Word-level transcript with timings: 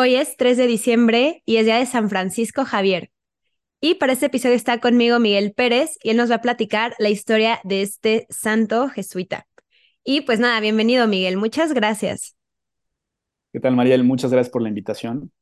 Hoy 0.00 0.14
es 0.14 0.36
3 0.36 0.56
de 0.56 0.68
diciembre 0.68 1.42
y 1.44 1.56
es 1.56 1.64
día 1.64 1.78
de 1.78 1.84
San 1.84 2.08
Francisco 2.08 2.64
Javier. 2.64 3.10
Y 3.80 3.96
para 3.96 4.12
este 4.12 4.26
episodio 4.26 4.54
está 4.54 4.78
conmigo 4.78 5.18
Miguel 5.18 5.52
Pérez 5.52 5.98
y 6.04 6.10
él 6.10 6.16
nos 6.16 6.30
va 6.30 6.36
a 6.36 6.40
platicar 6.40 6.94
la 7.00 7.08
historia 7.08 7.58
de 7.64 7.82
este 7.82 8.28
santo 8.30 8.88
jesuita. 8.90 9.48
Y 10.04 10.20
pues 10.20 10.38
nada, 10.38 10.60
bienvenido 10.60 11.08
Miguel, 11.08 11.36
muchas 11.36 11.72
gracias. 11.72 12.36
¿Qué 13.52 13.58
tal 13.58 13.74
Mariel? 13.74 14.04
Muchas 14.04 14.30
gracias 14.30 14.52
por 14.52 14.62
la 14.62 14.68
invitación. 14.68 15.32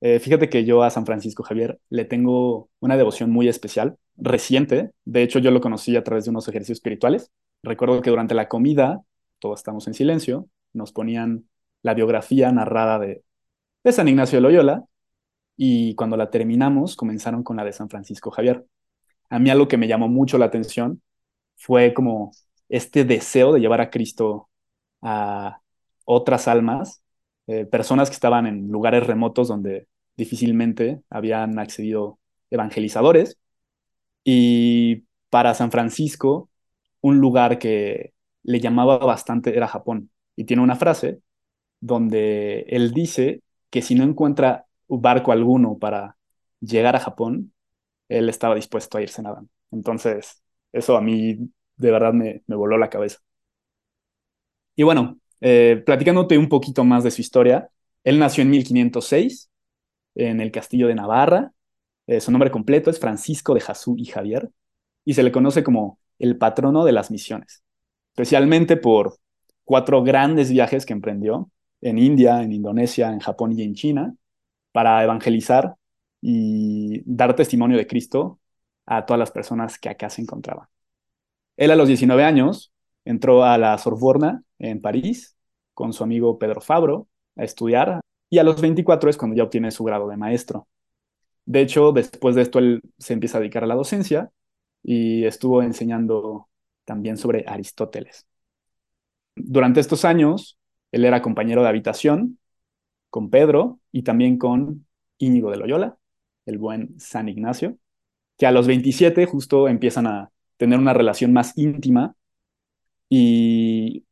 Eh, 0.00 0.20
fíjate 0.20 0.48
que 0.48 0.64
yo 0.64 0.84
a 0.84 0.90
San 0.90 1.06
Francisco 1.06 1.42
Javier 1.42 1.80
le 1.90 2.04
tengo 2.04 2.68
una 2.78 2.96
devoción 2.96 3.32
muy 3.32 3.48
especial, 3.48 3.96
reciente. 4.16 4.92
De 5.04 5.24
hecho, 5.24 5.40
yo 5.40 5.50
lo 5.50 5.60
conocí 5.60 5.96
a 5.96 6.04
través 6.04 6.26
de 6.26 6.30
unos 6.30 6.46
ejercicios 6.46 6.76
espirituales. 6.76 7.32
Recuerdo 7.64 8.00
que 8.00 8.10
durante 8.10 8.36
la 8.36 8.46
comida, 8.46 9.02
todos 9.40 9.58
estamos 9.58 9.88
en 9.88 9.94
silencio, 9.94 10.46
nos 10.72 10.92
ponían 10.92 11.48
la 11.82 11.94
biografía 11.94 12.52
narrada 12.52 13.00
de, 13.00 13.24
de 13.84 13.92
San 13.92 14.08
Ignacio 14.08 14.38
de 14.38 14.42
Loyola 14.42 14.84
y 15.56 15.94
cuando 15.94 16.16
la 16.16 16.30
terminamos 16.30 16.96
comenzaron 16.96 17.42
con 17.42 17.56
la 17.56 17.64
de 17.64 17.72
San 17.72 17.88
Francisco 17.88 18.30
Javier. 18.30 18.66
A 19.30 19.38
mí 19.38 19.50
algo 19.50 19.68
que 19.68 19.76
me 19.78 19.88
llamó 19.88 20.08
mucho 20.08 20.38
la 20.38 20.46
atención 20.46 21.02
fue 21.56 21.94
como 21.94 22.32
este 22.68 23.04
deseo 23.04 23.52
de 23.52 23.60
llevar 23.60 23.80
a 23.80 23.90
Cristo 23.90 24.48
a 25.02 25.60
otras 26.04 26.48
almas, 26.48 27.02
eh, 27.46 27.66
personas 27.66 28.10
que 28.10 28.14
estaban 28.14 28.46
en 28.46 28.68
lugares 28.68 29.06
remotos 29.06 29.48
donde 29.48 29.88
difícilmente 30.16 31.02
habían 31.10 31.58
accedido 31.58 32.18
evangelizadores. 32.50 33.38
Y 34.24 35.04
para 35.30 35.54
San 35.54 35.70
Francisco, 35.70 36.50
un 37.00 37.18
lugar 37.20 37.58
que 37.58 38.14
le 38.42 38.60
llamaba 38.60 38.98
bastante 38.98 39.56
era 39.56 39.68
Japón. 39.68 40.10
Y 40.36 40.44
tiene 40.44 40.62
una 40.62 40.76
frase 40.76 41.20
donde 41.80 42.60
él 42.68 42.92
dice 42.92 43.43
que 43.74 43.82
si 43.82 43.96
no 43.96 44.04
encuentra 44.04 44.66
barco 44.86 45.32
alguno 45.32 45.76
para 45.78 46.16
llegar 46.60 46.94
a 46.94 47.00
Japón, 47.00 47.52
él 48.08 48.28
estaba 48.28 48.54
dispuesto 48.54 48.98
a 48.98 49.02
irse 49.02 49.20
nadando. 49.20 49.50
Entonces, 49.72 50.40
eso 50.70 50.96
a 50.96 51.00
mí 51.00 51.50
de 51.74 51.90
verdad 51.90 52.12
me, 52.12 52.44
voló 52.46 52.78
la 52.78 52.88
cabeza. 52.88 53.18
Y 54.76 54.84
bueno, 54.84 55.18
eh, 55.40 55.82
platicándote 55.84 56.38
un 56.38 56.48
poquito 56.48 56.84
más 56.84 57.02
de 57.02 57.10
su 57.10 57.20
historia, 57.20 57.68
él 58.04 58.20
nació 58.20 58.42
en 58.42 58.50
1506 58.50 59.50
en 60.14 60.40
el 60.40 60.52
castillo 60.52 60.86
de 60.86 60.94
Navarra. 60.94 61.52
Eh, 62.06 62.20
su 62.20 62.30
nombre 62.30 62.52
completo 62.52 62.90
es 62.90 63.00
Francisco 63.00 63.54
de 63.54 63.60
Jasú 63.60 63.96
y 63.98 64.04
Javier 64.04 64.50
y 65.04 65.14
se 65.14 65.24
le 65.24 65.32
conoce 65.32 65.64
como 65.64 65.98
el 66.20 66.38
patrono 66.38 66.84
de 66.84 66.92
las 66.92 67.10
misiones, 67.10 67.64
especialmente 68.12 68.76
por 68.76 69.16
cuatro 69.64 70.04
grandes 70.04 70.52
viajes 70.52 70.86
que 70.86 70.92
emprendió 70.92 71.50
en 71.84 71.98
India, 71.98 72.42
en 72.42 72.52
Indonesia, 72.52 73.10
en 73.12 73.20
Japón 73.20 73.52
y 73.56 73.62
en 73.62 73.74
China 73.74 74.14
para 74.72 75.04
evangelizar 75.04 75.76
y 76.20 77.02
dar 77.04 77.36
testimonio 77.36 77.76
de 77.76 77.86
Cristo 77.86 78.40
a 78.86 79.04
todas 79.04 79.18
las 79.18 79.30
personas 79.30 79.78
que 79.78 79.90
acá 79.90 80.08
se 80.08 80.22
encontraban. 80.22 80.66
Él 81.56 81.70
a 81.70 81.76
los 81.76 81.86
19 81.86 82.24
años 82.24 82.72
entró 83.04 83.44
a 83.44 83.58
la 83.58 83.76
Sorbona 83.76 84.42
en 84.58 84.80
París 84.80 85.36
con 85.74 85.92
su 85.92 86.02
amigo 86.02 86.38
Pedro 86.38 86.62
Fabro 86.62 87.06
a 87.36 87.44
estudiar 87.44 88.00
y 88.30 88.38
a 88.38 88.44
los 88.44 88.60
24 88.62 89.10
es 89.10 89.18
cuando 89.18 89.36
ya 89.36 89.44
obtiene 89.44 89.70
su 89.70 89.84
grado 89.84 90.08
de 90.08 90.16
maestro. 90.16 90.66
De 91.44 91.60
hecho, 91.60 91.92
después 91.92 92.34
de 92.34 92.42
esto 92.42 92.58
él 92.58 92.80
se 92.98 93.12
empieza 93.12 93.36
a 93.36 93.40
dedicar 93.40 93.62
a 93.62 93.66
la 93.66 93.74
docencia 93.74 94.30
y 94.82 95.24
estuvo 95.26 95.62
enseñando 95.62 96.48
también 96.86 97.18
sobre 97.18 97.44
Aristóteles. 97.46 98.26
Durante 99.36 99.80
estos 99.80 100.06
años, 100.06 100.58
él 100.94 101.04
era 101.04 101.22
compañero 101.22 101.62
de 101.62 101.68
habitación 101.68 102.38
con 103.10 103.28
Pedro 103.28 103.80
y 103.90 104.02
también 104.04 104.38
con 104.38 104.86
Íñigo 105.18 105.50
de 105.50 105.56
Loyola, 105.56 105.98
el 106.46 106.58
buen 106.58 106.98
San 107.00 107.28
Ignacio, 107.28 107.78
que 108.38 108.46
a 108.46 108.52
los 108.52 108.68
27 108.68 109.26
justo 109.26 109.66
empiezan 109.66 110.06
a 110.06 110.30
tener 110.56 110.78
una 110.78 110.94
relación 110.94 111.32
más 111.32 111.58
íntima 111.58 112.14
y 113.08 114.04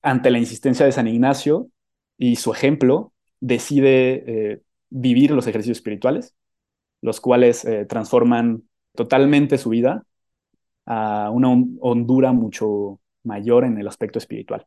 ante 0.00 0.30
la 0.30 0.38
insistencia 0.38 0.86
de 0.86 0.92
San 0.92 1.06
Ignacio 1.06 1.68
y 2.16 2.36
su 2.36 2.50
ejemplo, 2.52 3.12
decide 3.40 4.24
eh, 4.26 4.62
vivir 4.88 5.32
los 5.32 5.46
ejercicios 5.46 5.78
espirituales, 5.78 6.34
los 7.02 7.20
cuales 7.20 7.64
eh, 7.66 7.84
transforman 7.84 8.62
totalmente 8.94 9.58
su 9.58 9.68
vida 9.68 10.04
a 10.86 11.30
una 11.30 11.48
hondura 11.80 12.32
mucho 12.32 13.00
mayor 13.22 13.64
en 13.64 13.76
el 13.76 13.86
aspecto 13.86 14.18
espiritual. 14.18 14.66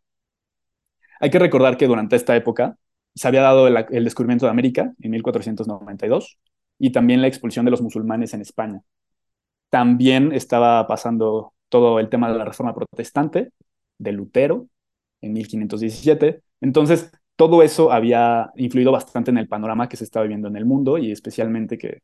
Hay 1.20 1.30
que 1.30 1.40
recordar 1.40 1.78
que 1.78 1.88
durante 1.88 2.16
esta 2.16 2.36
época 2.36 2.78
se 3.16 3.28
había 3.28 3.42
dado 3.42 3.68
el, 3.68 4.04
descubrimiento 4.04 4.46
de 4.46 4.52
América 4.52 4.94
en 5.00 5.12
1492 5.12 6.38
y 6.78 6.92
también 6.92 7.22
la 7.22 7.28
expulsión 7.28 7.66
de 7.66 7.72
los 7.72 7.82
musulmanes 7.82 8.34
en 8.34 8.42
España. 8.42 8.82
También 9.70 10.34
estaba 10.34 10.86
pasando 10.88 11.54
todo 11.70 12.00
el 12.00 12.10
tema 12.10 12.32
de 12.32 12.38
la 12.38 12.46
reforma 12.46 12.76
protestante 12.76 13.52
de 13.98 14.12
Lutero 14.12 14.68
en 15.22 15.34
1517. 15.34 16.42
Entonces, 16.62 17.12
todo 17.36 17.64
eso 17.64 17.92
había 17.92 18.52
influido 18.56 18.92
bastante 18.92 19.32
en 19.32 19.38
el 19.38 19.48
panorama 19.48 19.90
que 19.90 19.98
se 19.98 20.04
estaba 20.04 20.24
viviendo 20.24 20.48
en 20.50 20.58
el 20.58 20.66
mundo 20.66 20.98
y 20.98 21.12
especialmente 21.12 21.78
que, 21.78 22.02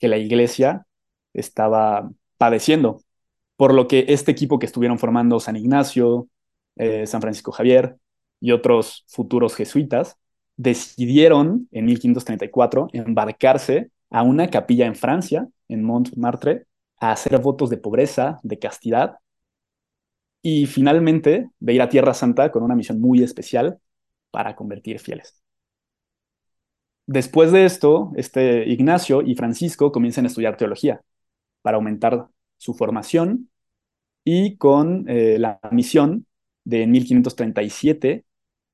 la 0.00 0.16
iglesia 0.16 0.86
estaba 1.34 2.08
padeciendo. 2.36 3.02
Por 3.56 3.74
lo 3.74 3.88
que 3.88 4.06
este 4.08 4.30
equipo 4.30 4.58
que 4.60 4.66
estuvieron 4.66 4.98
formando 4.98 5.40
San 5.40 5.56
Ignacio, 5.56 6.28
eh, 6.76 7.06
San 7.06 7.20
Francisco 7.20 7.50
Javier 7.50 7.98
y 8.40 8.52
otros 8.52 9.04
futuros 9.08 9.54
jesuitas 9.54 10.16
decidieron 10.56 11.68
en 11.70 11.86
1534 11.86 12.88
embarcarse 12.92 13.90
a 14.10 14.22
una 14.22 14.48
capilla 14.48 14.86
en 14.86 14.96
Francia, 14.96 15.48
en 15.68 15.82
Montmartre, 15.84 16.66
a 17.00 17.12
hacer 17.12 17.38
votos 17.40 17.70
de 17.70 17.76
pobreza, 17.76 18.40
de 18.42 18.58
castidad 18.58 19.18
y 20.42 20.66
finalmente 20.66 21.50
de 21.58 21.72
ir 21.72 21.82
a 21.82 21.88
Tierra 21.88 22.14
Santa 22.14 22.50
con 22.50 22.62
una 22.62 22.74
misión 22.74 23.00
muy 23.00 23.22
especial 23.22 23.78
para 24.30 24.56
convertir 24.56 24.98
fieles. 25.00 25.42
Después 27.06 27.52
de 27.52 27.64
esto, 27.64 28.12
este 28.16 28.68
Ignacio 28.68 29.22
y 29.22 29.34
Francisco 29.34 29.92
comienzan 29.92 30.24
a 30.24 30.28
estudiar 30.28 30.56
teología 30.56 31.00
para 31.62 31.76
aumentar 31.76 32.28
su 32.58 32.74
formación 32.74 33.50
y 34.24 34.56
con 34.56 35.08
eh, 35.08 35.38
la 35.38 35.58
misión 35.70 36.26
de 36.64 36.86
1537 36.86 38.24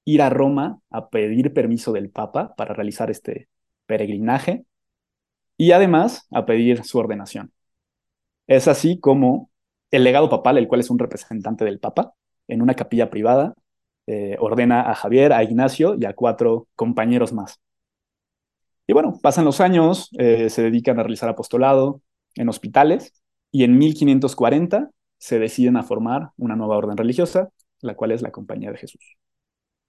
ir 0.04 0.22
a 0.22 0.30
Roma 0.30 0.80
a 0.90 1.08
pedir 1.08 1.52
permiso 1.52 1.92
del 1.92 2.10
Papa 2.10 2.54
para 2.56 2.74
realizar 2.74 3.10
este 3.10 3.48
peregrinaje 3.86 4.64
y 5.56 5.72
además 5.72 6.26
a 6.30 6.46
pedir 6.46 6.84
su 6.84 6.98
ordenación. 6.98 7.52
Es 8.46 8.68
así 8.68 8.98
como 9.00 9.50
el 9.90 10.04
legado 10.04 10.28
papal, 10.28 10.58
el 10.58 10.68
cual 10.68 10.80
es 10.80 10.90
un 10.90 10.98
representante 10.98 11.64
del 11.64 11.78
Papa, 11.80 12.14
en 12.48 12.62
una 12.62 12.74
capilla 12.74 13.10
privada, 13.10 13.54
eh, 14.06 14.36
ordena 14.38 14.90
a 14.90 14.94
Javier, 14.94 15.32
a 15.32 15.42
Ignacio 15.42 15.96
y 15.98 16.04
a 16.04 16.14
cuatro 16.14 16.68
compañeros 16.74 17.32
más. 17.32 17.60
Y 18.86 18.92
bueno, 18.92 19.18
pasan 19.22 19.44
los 19.46 19.60
años, 19.60 20.10
eh, 20.18 20.50
se 20.50 20.62
dedican 20.62 20.98
a 20.98 21.02
realizar 21.02 21.28
apostolado 21.28 22.02
en 22.34 22.48
hospitales 22.48 23.14
y 23.50 23.64
en 23.64 23.78
1540 23.78 24.90
se 25.18 25.38
deciden 25.38 25.76
a 25.76 25.84
formar 25.84 26.30
una 26.36 26.56
nueva 26.56 26.76
orden 26.76 26.96
religiosa, 26.96 27.48
la 27.80 27.94
cual 27.94 28.12
es 28.12 28.20
la 28.20 28.30
Compañía 28.30 28.70
de 28.72 28.78
Jesús. 28.78 29.16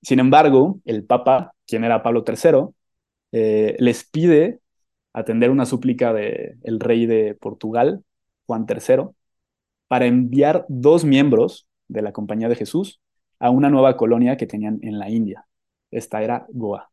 Sin 0.05 0.19
embargo, 0.19 0.79
el 0.85 1.03
Papa, 1.03 1.55
quien 1.65 1.83
era 1.83 2.03
Pablo 2.03 2.23
III, 2.27 2.67
eh, 3.31 3.75
les 3.79 4.03
pide 4.07 4.59
atender 5.13 5.49
una 5.49 5.65
súplica 5.65 6.13
del 6.13 6.79
rey 6.79 7.07
de 7.07 7.33
Portugal, 7.33 8.03
Juan 8.45 8.67
III, 8.69 9.05
para 9.87 10.05
enviar 10.05 10.63
dos 10.69 11.05
miembros 11.05 11.67
de 11.87 12.03
la 12.03 12.11
Compañía 12.11 12.49
de 12.49 12.55
Jesús 12.55 13.01
a 13.39 13.49
una 13.49 13.71
nueva 13.71 13.97
colonia 13.97 14.37
que 14.37 14.45
tenían 14.45 14.77
en 14.83 14.99
la 14.99 15.09
India. 15.09 15.47
Esta 15.89 16.21
era 16.21 16.45
Goa. 16.49 16.91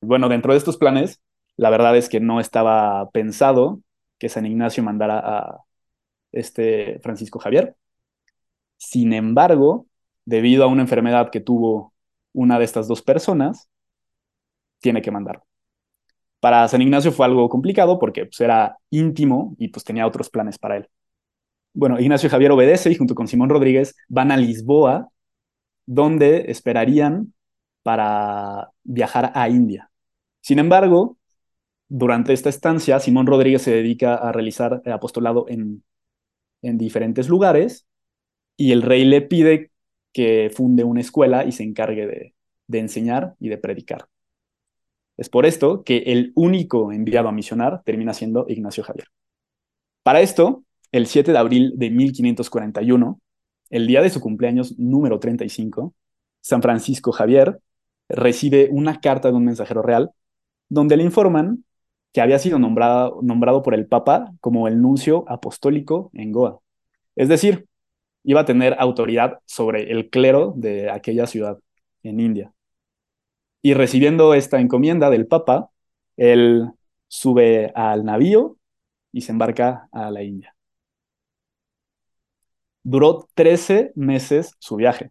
Bueno, 0.00 0.28
dentro 0.28 0.52
de 0.52 0.58
estos 0.58 0.78
planes, 0.78 1.20
la 1.56 1.70
verdad 1.70 1.96
es 1.96 2.08
que 2.08 2.18
no 2.18 2.40
estaba 2.40 3.08
pensado 3.10 3.82
que 4.18 4.28
San 4.28 4.46
Ignacio 4.46 4.82
mandara 4.82 5.20
a 5.20 5.60
este 6.32 6.98
Francisco 7.04 7.38
Javier. 7.38 7.76
Sin 8.78 9.12
embargo, 9.12 9.86
debido 10.24 10.64
a 10.64 10.66
una 10.66 10.82
enfermedad 10.82 11.30
que 11.30 11.38
tuvo 11.40 11.92
una 12.38 12.58
de 12.58 12.64
estas 12.64 12.86
dos 12.86 13.02
personas 13.02 13.68
tiene 14.80 15.02
que 15.02 15.10
mandar. 15.10 15.42
Para 16.38 16.68
San 16.68 16.80
Ignacio 16.80 17.10
fue 17.10 17.26
algo 17.26 17.48
complicado 17.48 17.98
porque 17.98 18.26
pues, 18.26 18.40
era 18.40 18.78
íntimo 18.90 19.56
y 19.58 19.68
pues 19.68 19.82
tenía 19.82 20.06
otros 20.06 20.30
planes 20.30 20.56
para 20.56 20.76
él. 20.76 20.88
Bueno, 21.72 21.98
Ignacio 21.98 22.30
Javier 22.30 22.52
obedece 22.52 22.92
y 22.92 22.94
junto 22.94 23.16
con 23.16 23.26
Simón 23.26 23.50
Rodríguez 23.50 23.96
van 24.08 24.30
a 24.30 24.36
Lisboa, 24.36 25.08
donde 25.84 26.50
esperarían 26.50 27.34
para 27.82 28.70
viajar 28.84 29.32
a 29.34 29.48
India. 29.48 29.90
Sin 30.40 30.60
embargo, 30.60 31.18
durante 31.88 32.32
esta 32.32 32.50
estancia, 32.50 33.00
Simón 33.00 33.26
Rodríguez 33.26 33.62
se 33.62 33.72
dedica 33.72 34.14
a 34.14 34.30
realizar 34.30 34.80
el 34.84 34.92
apostolado 34.92 35.46
en, 35.48 35.82
en 36.62 36.78
diferentes 36.78 37.28
lugares 37.28 37.86
y 38.56 38.70
el 38.70 38.82
rey 38.82 39.04
le 39.04 39.22
pide 39.22 39.72
que 40.12 40.50
funde 40.54 40.84
una 40.84 41.00
escuela 41.00 41.44
y 41.44 41.52
se 41.52 41.62
encargue 41.62 42.06
de, 42.06 42.78
enseñar 42.78 43.34
y 43.38 43.48
de 43.48 43.58
predicar. 43.58 44.08
Es 45.16 45.28
por 45.28 45.46
esto 45.46 45.82
que 45.84 45.98
el 46.06 46.32
único 46.34 46.92
enviado 46.92 47.28
a 47.28 47.32
misionar 47.32 47.82
termina 47.84 48.14
siendo 48.14 48.46
Ignacio 48.48 48.84
Javier. 48.84 49.08
Para 50.02 50.20
esto, 50.20 50.64
el 50.92 51.06
7 51.06 51.32
de 51.32 51.38
abril 51.38 51.72
de 51.76 51.90
1541, 51.90 53.20
el 53.70 53.86
día 53.86 54.02
de 54.02 54.10
su 54.10 54.20
cumpleaños 54.20 54.78
número 54.78 55.18
35, 55.18 55.94
San 56.40 56.62
Francisco 56.62 57.12
Javier 57.12 57.60
recibe 58.08 58.68
una 58.70 59.00
carta 59.00 59.28
de 59.28 59.36
un 59.36 59.44
mensajero 59.44 59.82
real 59.82 60.12
donde 60.68 60.96
le 60.96 61.04
informan 61.04 61.64
que 62.12 62.20
había 62.20 62.38
sido 62.38 62.58
nombrado, 62.58 63.20
nombrado 63.22 63.62
por 63.62 63.74
el 63.74 63.86
Papa 63.86 64.32
como 64.40 64.68
el 64.68 64.80
nuncio 64.80 65.24
apostólico 65.28 66.10
en 66.14 66.32
Goa. 66.32 66.60
Es 67.16 67.28
decir, 67.28 67.67
iba 68.28 68.42
a 68.42 68.44
tener 68.44 68.76
autoridad 68.78 69.40
sobre 69.46 69.90
el 69.90 70.10
clero 70.10 70.52
de 70.54 70.90
aquella 70.90 71.26
ciudad 71.26 71.58
en 72.02 72.20
India. 72.20 72.52
Y 73.62 73.72
recibiendo 73.72 74.34
esta 74.34 74.60
encomienda 74.60 75.08
del 75.08 75.26
Papa, 75.26 75.70
él 76.18 76.70
sube 77.08 77.72
al 77.74 78.04
navío 78.04 78.58
y 79.12 79.22
se 79.22 79.32
embarca 79.32 79.88
a 79.92 80.10
la 80.10 80.22
India. 80.22 80.54
Duró 82.82 83.28
13 83.34 83.92
meses 83.94 84.54
su 84.58 84.76
viaje. 84.76 85.10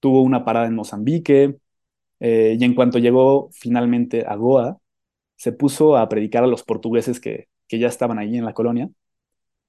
Tuvo 0.00 0.22
una 0.22 0.42
parada 0.42 0.66
en 0.68 0.74
Mozambique 0.74 1.56
eh, 2.20 2.56
y 2.58 2.64
en 2.64 2.74
cuanto 2.74 2.98
llegó 2.98 3.50
finalmente 3.52 4.24
a 4.26 4.36
Goa, 4.36 4.78
se 5.36 5.52
puso 5.52 5.98
a 5.98 6.08
predicar 6.08 6.44
a 6.44 6.46
los 6.46 6.62
portugueses 6.64 7.20
que, 7.20 7.48
que 7.68 7.78
ya 7.78 7.88
estaban 7.88 8.18
allí 8.18 8.38
en 8.38 8.46
la 8.46 8.54
colonia 8.54 8.88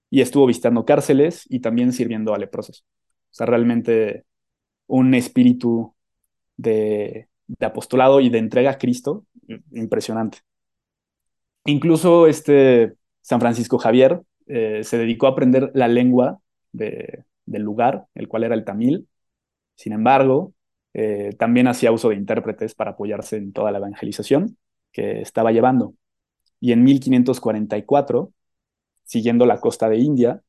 y 0.10 0.22
estuvo 0.22 0.46
visitando 0.46 0.86
cárceles 0.86 1.46
y 1.50 1.60
también 1.60 1.94
sirviendo 1.94 2.34
a 2.34 2.38
leprosos. 2.38 2.86
O 3.32 3.34
sea, 3.34 3.46
realmente 3.46 4.26
un 4.88 5.14
espíritu 5.14 5.94
de, 6.56 7.28
apostolado 7.60 8.20
y 8.20 8.30
de 8.30 8.40
entrega 8.40 8.72
a 8.72 8.78
Cristo 8.78 9.26
impresionante. 9.72 10.40
Incluso 11.66 12.28
este 12.28 12.96
San 13.22 13.40
Francisco 13.40 13.78
Javier 13.78 14.22
eh, 14.48 14.84
se 14.84 14.98
dedicó 14.98 15.28
a 15.28 15.32
aprender 15.32 15.72
la 15.74 15.88
lengua 15.88 16.40
del 16.72 17.64
lugar, 17.64 18.06
el 18.16 18.28
cual 18.28 18.44
era 18.44 18.56
el 18.56 18.64
tamil. 18.64 19.08
Sin 19.76 19.94
embargo, 19.94 20.54
eh, 20.94 21.36
también 21.38 21.68
hacía 21.68 21.92
uso 21.92 22.10
de 22.10 22.16
intérpretes 22.16 22.74
para 22.74 22.92
apoyarse 22.92 23.38
en 23.38 23.52
toda 23.52 23.72
la 23.72 23.80
evangelización 23.80 24.58
que 24.92 25.22
estaba 25.22 25.52
llevando. 25.52 25.94
Y 26.60 26.72
en 26.72 26.84
1544, 26.84 28.32
siguiendo 29.08 29.48
la 29.48 29.62
costa 29.62 29.90
de 29.90 30.00
India, 30.00 30.44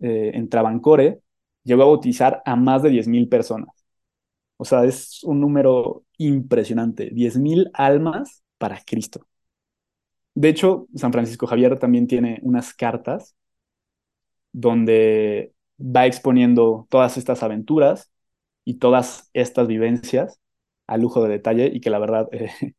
eh, 0.00 0.32
en 0.34 0.48
Travancore, 0.50 1.20
llegó 1.64 1.82
a 1.84 1.86
bautizar 1.86 2.42
a 2.46 2.56
más 2.56 2.82
de 2.84 2.90
10.000 2.90 3.28
personas. 3.28 3.70
O 4.58 4.64
sea, 4.64 4.84
es 4.84 5.22
un 5.24 5.40
número 5.40 6.04
impresionante, 6.18 7.10
10.000 7.12 7.70
almas 7.74 8.42
para 8.58 8.80
Cristo. 8.84 9.26
De 10.34 10.48
hecho, 10.50 10.88
San 10.94 11.10
Francisco 11.12 11.46
Javier 11.46 11.78
también 11.78 12.06
tiene 12.06 12.38
unas 12.42 12.74
cartas 12.74 13.34
donde 14.52 15.54
va 15.78 16.06
exponiendo 16.06 16.86
todas 16.90 17.16
estas 17.16 17.42
aventuras 17.42 18.10
y 18.64 18.74
todas 18.74 19.30
estas 19.34 19.66
vivencias 19.68 20.40
a 20.86 20.96
lujo 20.98 21.22
de 21.24 21.30
detalle 21.30 21.70
y 21.72 21.80
que 21.80 21.90
la 21.90 21.98
verdad 21.98 22.28
eh, 22.32 22.50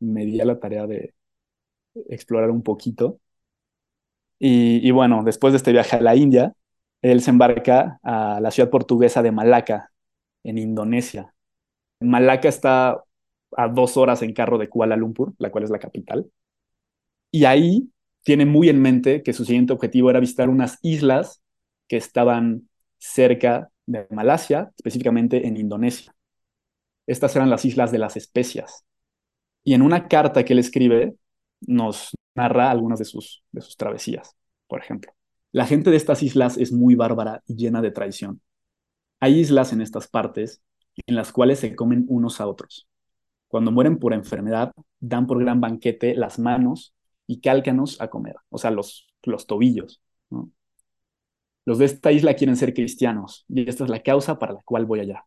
me 0.00 0.24
di 0.26 0.40
a 0.40 0.44
la 0.44 0.60
tarea 0.60 0.86
de 0.86 1.14
explorar 2.08 2.50
un 2.50 2.62
poquito. 2.62 3.20
Y, 4.38 4.90
bueno, 4.90 5.22
después 5.24 5.52
de 5.52 5.58
este 5.58 5.72
viaje 5.72 5.96
a 5.96 6.00
la 6.00 6.14
India, 6.14 6.52
él 7.02 7.22
se 7.22 7.30
embarca 7.30 7.98
a 8.02 8.40
la 8.40 8.50
ciudad 8.50 8.70
portuguesa 8.70 9.22
de 9.22 9.32
Malaca, 9.32 9.90
en 10.44 10.58
Indonesia. 10.58 11.34
Malaca 12.00 12.48
está 12.48 13.02
a 13.56 13.68
dos 13.68 13.96
horas 13.96 14.22
en 14.22 14.32
carro 14.32 14.58
de 14.58 14.68
Kuala 14.68 14.96
Lumpur, 14.96 15.34
la 15.38 15.50
cual 15.50 15.64
es 15.64 15.70
la 15.70 15.78
capital. 15.78 16.30
Y 17.30 17.44
ahí 17.44 17.90
tiene 18.22 18.46
muy 18.46 18.68
en 18.68 18.80
mente 18.80 19.22
que 19.22 19.32
su 19.32 19.44
siguiente 19.44 19.72
objetivo 19.72 20.10
era 20.10 20.20
visitar 20.20 20.48
unas 20.48 20.78
islas 20.82 21.42
que 21.88 21.96
estaban 21.96 22.68
cerca 22.98 23.70
de 23.86 24.06
Malasia, 24.10 24.72
específicamente 24.76 25.46
en 25.46 25.56
Indonesia. 25.56 26.14
Estas 27.06 27.36
eran 27.36 27.50
las 27.50 27.64
islas 27.64 27.92
de 27.92 27.98
las 27.98 28.16
especias. 28.16 28.84
Y 29.64 29.74
en 29.74 29.82
una 29.82 30.08
carta 30.08 30.44
que 30.44 30.52
él 30.52 30.58
escribe, 30.58 31.14
nos 31.60 32.10
narra 32.34 32.70
algunas 32.70 32.98
de 32.98 33.04
sus, 33.04 33.44
de 33.52 33.60
sus 33.60 33.76
travesías. 33.76 34.36
Por 34.66 34.80
ejemplo, 34.80 35.12
la 35.52 35.66
gente 35.66 35.90
de 35.90 35.96
estas 35.96 36.22
islas 36.22 36.58
es 36.58 36.72
muy 36.72 36.94
bárbara 36.94 37.42
y 37.46 37.56
llena 37.56 37.80
de 37.82 37.90
traición. 37.90 38.40
Hay 39.20 39.40
islas 39.40 39.72
en 39.72 39.80
estas 39.80 40.08
partes 40.08 40.62
en 41.06 41.14
las 41.14 41.32
cuales 41.32 41.60
se 41.60 41.74
comen 41.74 42.04
unos 42.08 42.40
a 42.40 42.46
otros. 42.46 42.88
Cuando 43.48 43.70
mueren 43.70 43.98
por 43.98 44.12
enfermedad, 44.12 44.72
dan 45.00 45.26
por 45.26 45.38
gran 45.40 45.60
banquete 45.60 46.14
las 46.14 46.38
manos 46.38 46.94
y 47.26 47.40
cálcanos 47.40 48.00
a 48.00 48.08
comer, 48.08 48.36
o 48.48 48.58
sea, 48.58 48.70
los, 48.70 49.06
los 49.22 49.46
tobillos. 49.46 50.00
Los 51.64 51.78
de 51.78 51.86
esta 51.86 52.12
isla 52.12 52.34
quieren 52.34 52.56
ser 52.56 52.74
cristianos 52.74 53.44
y 53.48 53.68
esta 53.68 53.84
es 53.84 53.90
la 53.90 54.02
causa 54.02 54.38
para 54.38 54.52
la 54.52 54.62
cual 54.62 54.86
voy 54.86 55.00
allá. 55.00 55.24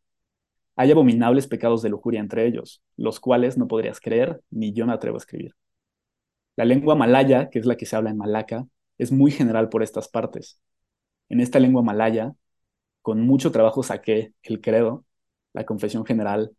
Hay 0.75 0.91
abominables 0.91 1.47
pecados 1.47 1.81
de 1.81 1.89
lujuria 1.89 2.21
entre 2.21 2.45
ellos, 2.47 2.81
los 2.95 3.19
cuales 3.19 3.57
no 3.57 3.67
podrías 3.67 3.99
creer 3.99 4.41
ni 4.49 4.71
yo 4.71 4.85
me 4.85 4.93
atrevo 4.93 5.17
a 5.17 5.19
escribir. 5.19 5.53
La 6.59 6.65
lengua 6.65 6.93
malaya, 6.93 7.49
que 7.49 7.57
es 7.57 7.65
la 7.65 7.77
que 7.77 7.85
se 7.85 7.95
habla 7.95 8.09
en 8.09 8.17
Malaca, 8.17 8.67
es 8.97 9.13
muy 9.13 9.31
general 9.31 9.69
por 9.69 9.81
estas 9.81 10.09
partes. 10.09 10.59
En 11.29 11.39
esta 11.39 11.57
lengua 11.57 11.83
malaya, 11.83 12.35
con 13.01 13.21
mucho 13.21 13.53
trabajo 13.53 13.81
saqué 13.81 14.33
el 14.43 14.59
credo, 14.59 15.05
la 15.53 15.65
confesión 15.65 16.05
general, 16.05 16.51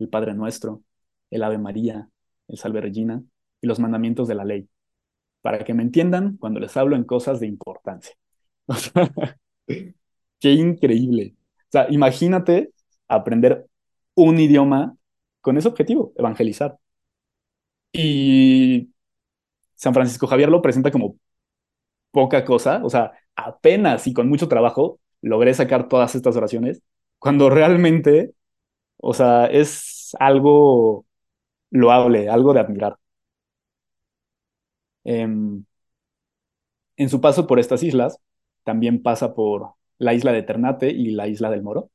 el 0.00 0.08
Padre 0.08 0.34
Nuestro, 0.34 0.82
el 1.30 1.44
Ave 1.44 1.58
María, 1.58 2.10
el 2.48 2.58
Salve 2.58 2.80
Regina 2.80 3.22
y 3.60 3.68
los 3.68 3.78
mandamientos 3.78 4.26
de 4.26 4.34
la 4.34 4.44
ley, 4.44 4.68
para 5.40 5.60
que 5.64 5.72
me 5.72 5.84
entiendan 5.84 6.36
cuando 6.38 6.58
les 6.58 6.76
hablo 6.76 6.96
en 6.96 7.04
cosas 7.04 7.38
de 7.38 7.46
importancia. 7.46 8.16
qué 10.40 10.50
increíble. 10.50 11.36
O 11.60 11.70
sea, 11.70 11.86
imagínate 11.90 12.72
aprender 13.06 13.68
un 14.16 14.40
idioma 14.40 14.96
con 15.40 15.56
ese 15.58 15.68
objetivo, 15.68 16.12
evangelizar. 16.16 16.76
Y 17.92 18.93
San 19.76 19.94
Francisco 19.94 20.26
Javier 20.26 20.48
lo 20.50 20.62
presenta 20.62 20.90
como 20.90 21.16
poca 22.12 22.44
cosa, 22.44 22.80
o 22.84 22.90
sea, 22.90 23.12
apenas 23.36 24.06
y 24.06 24.14
con 24.14 24.28
mucho 24.28 24.48
trabajo 24.48 25.00
logré 25.22 25.54
sacar 25.54 25.88
todas 25.88 26.14
estas 26.14 26.36
oraciones, 26.36 26.82
cuando 27.18 27.50
realmente, 27.50 28.34
o 28.98 29.14
sea, 29.14 29.46
es 29.46 30.16
algo 30.20 31.06
loable, 31.70 32.28
algo 32.30 32.54
de 32.54 32.60
admirar. 32.60 32.98
Em, 35.04 35.64
en 36.96 37.08
su 37.08 37.20
paso 37.20 37.46
por 37.46 37.58
estas 37.60 37.82
islas, 37.82 38.18
también 38.64 39.02
pasa 39.02 39.34
por 39.34 39.74
la 39.98 40.14
isla 40.14 40.32
de 40.32 40.42
Ternate 40.42 40.90
y 40.90 41.10
la 41.12 41.28
isla 41.28 41.50
del 41.50 41.62
Moro. 41.62 41.90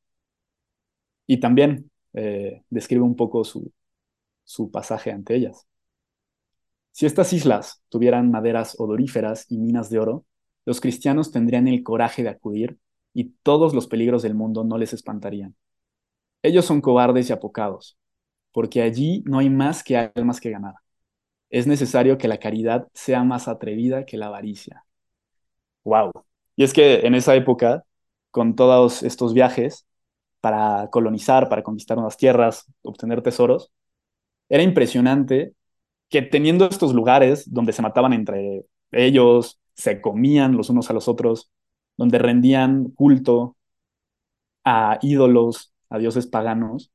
Y 1.26 1.38
también 1.40 1.90
eh, 2.14 2.62
describe 2.70 3.02
un 3.02 3.16
poco 3.16 3.44
su, 3.44 3.72
su 4.44 4.70
pasaje 4.72 5.12
ante 5.12 5.36
ellas. 5.36 5.68
Si 6.92 7.06
estas 7.06 7.32
islas 7.32 7.82
tuvieran 7.88 8.30
maderas 8.30 8.78
odoríferas 8.78 9.46
y 9.50 9.58
minas 9.58 9.90
de 9.90 9.98
oro, 9.98 10.26
los 10.64 10.80
cristianos 10.80 11.30
tendrían 11.30 11.68
el 11.68 11.82
coraje 11.82 12.22
de 12.22 12.28
acudir 12.28 12.78
y 13.14 13.30
todos 13.42 13.74
los 13.74 13.86
peligros 13.86 14.22
del 14.22 14.34
mundo 14.34 14.64
no 14.64 14.78
les 14.78 14.92
espantarían. 14.92 15.54
Ellos 16.42 16.64
son 16.64 16.80
cobardes 16.80 17.30
y 17.30 17.32
apocados, 17.32 17.98
porque 18.52 18.82
allí 18.82 19.22
no 19.26 19.38
hay 19.38 19.50
más 19.50 19.82
que 19.82 19.96
almas 19.96 20.40
que 20.40 20.50
ganar. 20.50 20.74
Es 21.50 21.66
necesario 21.66 22.18
que 22.18 22.28
la 22.28 22.38
caridad 22.38 22.88
sea 22.94 23.24
más 23.24 23.48
atrevida 23.48 24.04
que 24.06 24.16
la 24.16 24.26
avaricia. 24.26 24.84
¡Wow! 25.84 26.12
Y 26.56 26.64
es 26.64 26.72
que 26.72 27.00
en 27.06 27.14
esa 27.14 27.34
época, 27.34 27.84
con 28.30 28.54
todos 28.54 29.02
estos 29.02 29.34
viajes, 29.34 29.86
para 30.40 30.88
colonizar, 30.90 31.48
para 31.48 31.62
conquistar 31.62 31.96
nuevas 31.96 32.16
tierras, 32.16 32.66
obtener 32.82 33.22
tesoros, 33.22 33.72
era 34.48 34.62
impresionante 34.62 35.54
que 36.10 36.22
teniendo 36.22 36.66
estos 36.66 36.94
lugares 36.94 37.52
donde 37.52 37.72
se 37.72 37.82
mataban 37.82 38.12
entre 38.12 38.66
ellos, 38.92 39.60
se 39.74 40.00
comían 40.00 40.56
los 40.56 40.68
unos 40.70 40.90
a 40.90 40.92
los 40.92 41.08
otros, 41.08 41.50
donde 41.96 42.18
rendían 42.18 42.90
culto 42.90 43.56
a 44.64 44.98
ídolos, 45.02 45.72
a 45.88 45.98
dioses 45.98 46.26
paganos, 46.26 46.92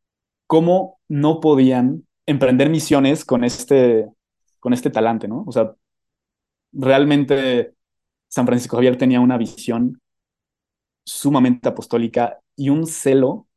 cómo 0.48 1.00
no 1.08 1.40
podían 1.40 2.06
emprender 2.26 2.70
misiones 2.70 3.26
con 3.26 3.44
este, 3.44 4.08
con 4.60 4.74
este 4.74 4.90
talante, 4.90 5.28
¿no? 5.28 5.44
O 5.48 5.52
sea, 5.52 5.76
realmente 6.72 7.74
San 8.28 8.46
Francisco 8.46 8.78
Javier 8.78 8.98
tenía 8.98 9.20
una 9.22 9.38
visión 9.38 10.00
sumamente 11.06 11.70
apostólica 11.70 12.40
y 12.56 12.70
un 12.70 12.86
celo 12.88 13.48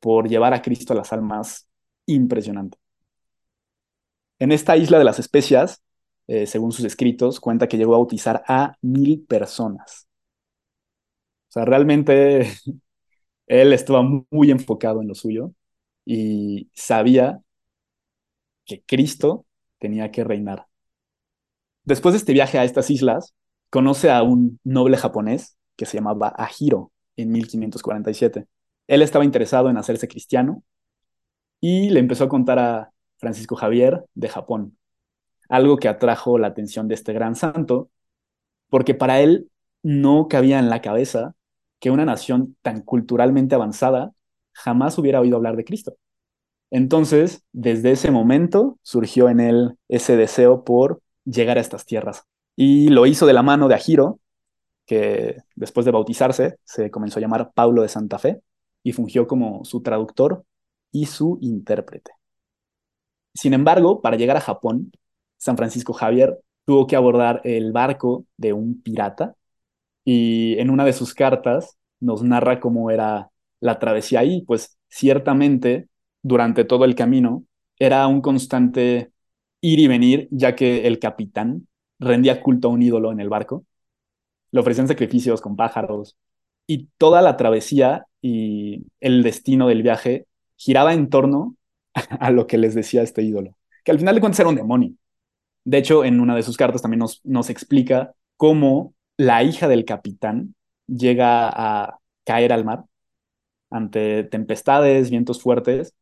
por 0.00 0.28
llevar 0.28 0.54
a 0.54 0.62
Cristo 0.62 0.92
a 0.92 0.96
las 0.96 1.12
almas 1.12 1.68
impresionante. 2.06 2.78
En 4.38 4.52
esta 4.52 4.76
isla 4.76 4.98
de 4.98 5.04
las 5.04 5.18
especias, 5.18 5.82
eh, 6.28 6.46
según 6.46 6.72
sus 6.72 6.84
escritos, 6.84 7.40
cuenta 7.40 7.68
que 7.68 7.76
llegó 7.76 7.94
a 7.94 7.98
bautizar 7.98 8.44
a 8.46 8.76
mil 8.82 9.24
personas. 9.26 10.06
O 11.48 11.52
sea, 11.52 11.64
realmente 11.64 12.52
él 13.46 13.72
estaba 13.72 14.02
muy 14.30 14.50
enfocado 14.50 15.00
en 15.02 15.08
lo 15.08 15.14
suyo 15.14 15.52
y 16.04 16.70
sabía 16.74 17.40
que 18.64 18.82
Cristo 18.86 19.46
tenía 19.78 20.10
que 20.10 20.24
reinar. 20.24 20.66
Después 21.84 22.12
de 22.12 22.18
este 22.18 22.34
viaje 22.34 22.58
a 22.58 22.64
estas 22.64 22.90
islas, 22.90 23.34
conoce 23.70 24.10
a 24.10 24.22
un 24.22 24.60
noble 24.64 24.96
japonés 24.96 25.56
que 25.76 25.86
se 25.86 25.96
llamaba 25.96 26.34
Ahiro 26.36 26.92
en 27.16 27.30
1547. 27.32 28.46
Él 28.86 29.02
estaba 29.02 29.24
interesado 29.24 29.70
en 29.70 29.78
hacerse 29.78 30.08
cristiano 30.08 30.62
y 31.60 31.90
le 31.90 32.00
empezó 32.00 32.24
a 32.24 32.28
contar 32.28 32.58
a 32.58 32.92
Francisco 33.18 33.56
Javier 33.56 34.04
de 34.14 34.28
Japón, 34.28 34.78
algo 35.48 35.76
que 35.76 35.88
atrajo 35.88 36.38
la 36.38 36.48
atención 36.48 36.88
de 36.88 36.94
este 36.94 37.12
gran 37.12 37.36
santo, 37.36 37.90
porque 38.68 38.94
para 38.94 39.20
él 39.20 39.50
no 39.82 40.28
cabía 40.28 40.58
en 40.58 40.70
la 40.70 40.82
cabeza 40.82 41.34
que 41.80 41.90
una 41.90 42.04
nación 42.04 42.56
tan 42.62 42.82
culturalmente 42.82 43.54
avanzada 43.54 44.12
jamás 44.52 44.98
hubiera 44.98 45.20
oído 45.20 45.36
hablar 45.36 45.56
de 45.56 45.64
Cristo. 45.64 45.96
Entonces, 46.70 47.42
desde 47.52 47.92
ese 47.92 48.10
momento 48.10 48.78
surgió 48.82 49.28
en 49.28 49.40
él 49.40 49.78
ese 49.88 50.16
deseo 50.16 50.64
por 50.64 51.00
llegar 51.24 51.58
a 51.58 51.60
estas 51.60 51.86
tierras. 51.86 52.24
Y 52.56 52.88
lo 52.88 53.06
hizo 53.06 53.26
de 53.26 53.32
la 53.32 53.42
mano 53.42 53.68
de 53.68 53.74
Ajiro, 53.74 54.20
que 54.84 55.36
después 55.54 55.86
de 55.86 55.92
bautizarse 55.92 56.58
se 56.64 56.90
comenzó 56.90 57.18
a 57.18 57.22
llamar 57.22 57.52
Pablo 57.54 57.82
de 57.82 57.88
Santa 57.88 58.18
Fe 58.18 58.40
y 58.82 58.92
fungió 58.92 59.26
como 59.26 59.64
su 59.64 59.82
traductor 59.82 60.44
y 60.90 61.06
su 61.06 61.38
intérprete. 61.40 62.17
Sin 63.34 63.54
embargo, 63.54 64.00
para 64.00 64.16
llegar 64.16 64.36
a 64.36 64.40
Japón, 64.40 64.92
San 65.36 65.56
Francisco 65.56 65.92
Javier 65.92 66.38
tuvo 66.64 66.86
que 66.86 66.96
abordar 66.96 67.40
el 67.44 67.72
barco 67.72 68.26
de 68.36 68.52
un 68.52 68.82
pirata 68.82 69.36
y 70.04 70.58
en 70.58 70.70
una 70.70 70.84
de 70.84 70.92
sus 70.92 71.14
cartas 71.14 71.76
nos 72.00 72.22
narra 72.22 72.60
cómo 72.60 72.90
era 72.90 73.30
la 73.60 73.78
travesía 73.78 74.20
ahí, 74.20 74.42
pues 74.42 74.78
ciertamente 74.88 75.88
durante 76.22 76.64
todo 76.64 76.84
el 76.84 76.94
camino 76.94 77.44
era 77.78 78.06
un 78.06 78.20
constante 78.20 79.12
ir 79.60 79.78
y 79.80 79.86
venir, 79.88 80.28
ya 80.30 80.54
que 80.56 80.86
el 80.86 80.98
capitán 80.98 81.68
rendía 81.98 82.42
culto 82.42 82.68
a 82.68 82.70
un 82.72 82.82
ídolo 82.82 83.12
en 83.12 83.20
el 83.20 83.28
barco, 83.28 83.64
le 84.50 84.60
ofrecían 84.60 84.88
sacrificios 84.88 85.40
con 85.40 85.56
pájaros 85.56 86.16
y 86.66 86.88
toda 86.98 87.22
la 87.22 87.36
travesía 87.36 88.06
y 88.22 88.86
el 89.00 89.22
destino 89.22 89.68
del 89.68 89.82
viaje 89.82 90.26
giraba 90.56 90.94
en 90.94 91.08
torno 91.10 91.56
a 92.20 92.30
lo 92.30 92.46
que 92.46 92.58
les 92.58 92.74
decía 92.74 93.02
este 93.02 93.22
ídolo, 93.22 93.56
que 93.84 93.92
al 93.92 93.98
final 93.98 94.14
de 94.14 94.20
cuentas 94.20 94.40
era 94.40 94.48
un 94.48 94.56
demonio. 94.56 94.92
De 95.64 95.78
hecho, 95.78 96.04
en 96.04 96.20
una 96.20 96.36
de 96.36 96.42
sus 96.42 96.56
cartas 96.56 96.82
también 96.82 97.00
nos, 97.00 97.20
nos 97.24 97.50
explica 97.50 98.14
cómo 98.36 98.94
la 99.16 99.42
hija 99.42 99.68
del 99.68 99.84
capitán 99.84 100.54
llega 100.86 101.48
a 101.50 101.98
caer 102.24 102.52
al 102.52 102.64
mar 102.64 102.84
ante 103.70 104.24
tempestades, 104.24 105.10
vientos 105.10 105.42
fuertes, 105.42 105.94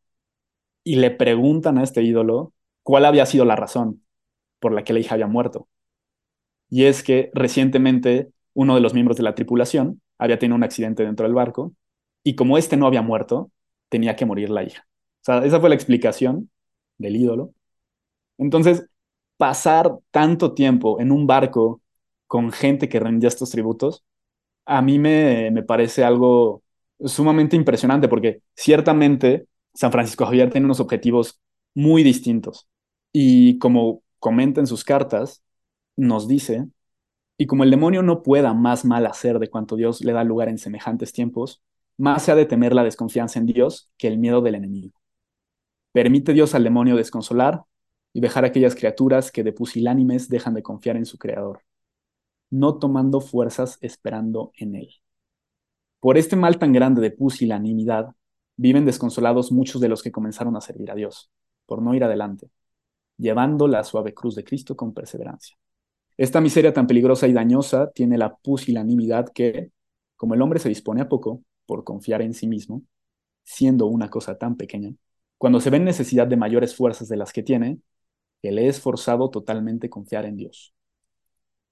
y 0.83 0.95
le 0.97 1.11
preguntan 1.11 1.77
a 1.77 1.83
este 1.83 2.03
ídolo 2.03 2.53
cuál 2.83 3.05
había 3.05 3.25
sido 3.25 3.45
la 3.45 3.55
razón 3.55 4.03
por 4.59 4.73
la 4.73 4.83
que 4.83 4.93
la 4.93 4.99
hija 4.99 5.15
había 5.15 5.27
muerto. 5.27 5.67
Y 6.69 6.85
es 6.85 7.03
que 7.03 7.31
recientemente 7.33 8.31
uno 8.53 8.75
de 8.75 8.81
los 8.81 8.93
miembros 8.93 9.17
de 9.17 9.23
la 9.23 9.35
tripulación 9.35 10.01
había 10.17 10.39
tenido 10.39 10.55
un 10.55 10.63
accidente 10.63 11.03
dentro 11.03 11.25
del 11.25 11.35
barco, 11.35 11.73
y 12.23 12.35
como 12.35 12.57
este 12.57 12.77
no 12.77 12.87
había 12.87 13.01
muerto, 13.01 13.51
tenía 13.89 14.15
que 14.15 14.25
morir 14.25 14.49
la 14.49 14.63
hija. 14.63 14.86
Sea, 15.27 15.45
esa 15.45 15.59
fue 15.59 15.69
la 15.69 15.75
explicación 15.75 16.49
del 16.97 17.17
ídolo. 17.17 17.53
Entonces, 18.37 18.87
pasar 19.37 19.97
tanto 20.11 20.53
tiempo 20.53 20.99
en 21.01 21.11
un 21.11 21.27
barco 21.27 21.81
con 22.27 22.51
gente 22.51 22.89
que 22.89 22.99
rendía 22.99 23.29
estos 23.29 23.51
tributos, 23.51 24.05
a 24.65 24.81
mí 24.81 24.99
me, 24.99 25.51
me 25.51 25.63
parece 25.63 26.03
algo 26.03 26.63
sumamente 27.01 27.55
impresionante 27.57 28.07
porque 28.09 28.41
ciertamente 28.55 29.47
San 29.73 29.91
Francisco 29.91 30.25
Javier 30.25 30.51
tiene 30.51 30.65
unos 30.65 30.79
objetivos 30.81 31.39
muy 31.75 32.03
distintos. 32.03 32.67
Y 33.13 33.59
como 33.59 34.03
comenta 34.19 34.61
en 34.61 34.67
sus 34.67 34.83
cartas, 34.85 35.43
nos 35.97 36.27
dice, 36.27 36.67
y 37.37 37.47
como 37.47 37.63
el 37.65 37.71
demonio 37.71 38.03
no 38.03 38.23
pueda 38.23 38.53
más 38.53 38.85
mal 38.85 39.05
hacer 39.07 39.39
de 39.39 39.49
cuanto 39.49 39.75
Dios 39.77 40.01
le 40.03 40.13
da 40.13 40.23
lugar 40.25 40.49
en 40.49 40.59
semejantes 40.59 41.13
tiempos, 41.13 41.63
más 41.97 42.23
se 42.23 42.33
ha 42.33 42.35
de 42.35 42.45
temer 42.47 42.73
la 42.75 42.83
desconfianza 42.85 43.39
en 43.39 43.47
Dios 43.47 43.91
que 43.97 44.07
el 44.07 44.19
miedo 44.19 44.41
del 44.41 44.55
enemigo. 44.55 44.96
Permite 45.91 46.33
Dios 46.33 46.55
al 46.55 46.63
demonio 46.63 46.95
desconsolar 46.95 47.63
y 48.13 48.21
dejar 48.21 48.43
a 48.43 48.47
aquellas 48.47 48.75
criaturas 48.75 49.31
que 49.31 49.43
de 49.43 49.53
pusilánimes 49.53 50.29
dejan 50.29 50.53
de 50.53 50.63
confiar 50.63 50.95
en 50.97 51.05
su 51.05 51.17
Creador, 51.17 51.61
no 52.49 52.77
tomando 52.79 53.21
fuerzas 53.21 53.77
esperando 53.81 54.51
en 54.55 54.75
Él. 54.75 54.89
Por 55.99 56.17
este 56.17 56.35
mal 56.35 56.59
tan 56.59 56.73
grande 56.73 57.01
de 57.01 57.11
pusilanimidad, 57.11 58.15
viven 58.55 58.85
desconsolados 58.85 59.51
muchos 59.51 59.81
de 59.81 59.89
los 59.89 60.01
que 60.01 60.11
comenzaron 60.11 60.55
a 60.55 60.61
servir 60.61 60.91
a 60.91 60.95
Dios, 60.95 61.29
por 61.65 61.81
no 61.81 61.93
ir 61.93 62.03
adelante, 62.03 62.49
llevando 63.17 63.67
la 63.67 63.83
suave 63.83 64.13
cruz 64.13 64.35
de 64.35 64.43
Cristo 64.43 64.75
con 64.75 64.93
perseverancia. 64.93 65.57
Esta 66.17 66.41
miseria 66.41 66.73
tan 66.73 66.87
peligrosa 66.87 67.27
y 67.27 67.33
dañosa 67.33 67.91
tiene 67.91 68.17
la 68.17 68.35
pusilanimidad 68.35 69.29
que, 69.29 69.71
como 70.15 70.33
el 70.33 70.41
hombre 70.41 70.59
se 70.59 70.69
dispone 70.69 71.01
a 71.01 71.09
poco, 71.09 71.43
por 71.67 71.83
confiar 71.83 72.21
en 72.21 72.33
sí 72.33 72.47
mismo, 72.47 72.81
siendo 73.43 73.85
una 73.85 74.09
cosa 74.09 74.37
tan 74.37 74.55
pequeña, 74.55 74.93
cuando 75.37 75.59
se 75.59 75.69
ve 75.69 75.77
en 75.77 75.85
necesidad 75.85 76.27
de 76.27 76.37
mayores 76.37 76.75
fuerzas 76.75 77.07
de 77.09 77.17
las 77.17 77.33
que 77.33 77.43
tiene, 77.43 77.79
que 78.41 78.51
le 78.51 78.67
es 78.67 78.79
forzado 78.79 79.29
totalmente 79.29 79.89
confiar 79.89 80.25
en 80.25 80.37
Dios. 80.37 80.73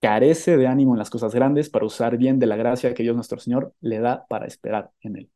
Carece 0.01 0.57
de 0.57 0.67
ánimo 0.67 0.93
en 0.93 0.99
las 0.99 1.09
cosas 1.09 1.33
grandes 1.33 1.69
para 1.69 1.85
usar 1.85 2.17
bien 2.17 2.39
de 2.39 2.45
la 2.47 2.55
gracia 2.57 2.93
que 2.93 3.03
Dios 3.03 3.15
nuestro 3.15 3.39
Señor 3.39 3.73
le 3.81 3.99
da 3.99 4.25
para 4.27 4.45
esperar 4.45 4.91
en 5.01 5.17
Él. 5.17 5.29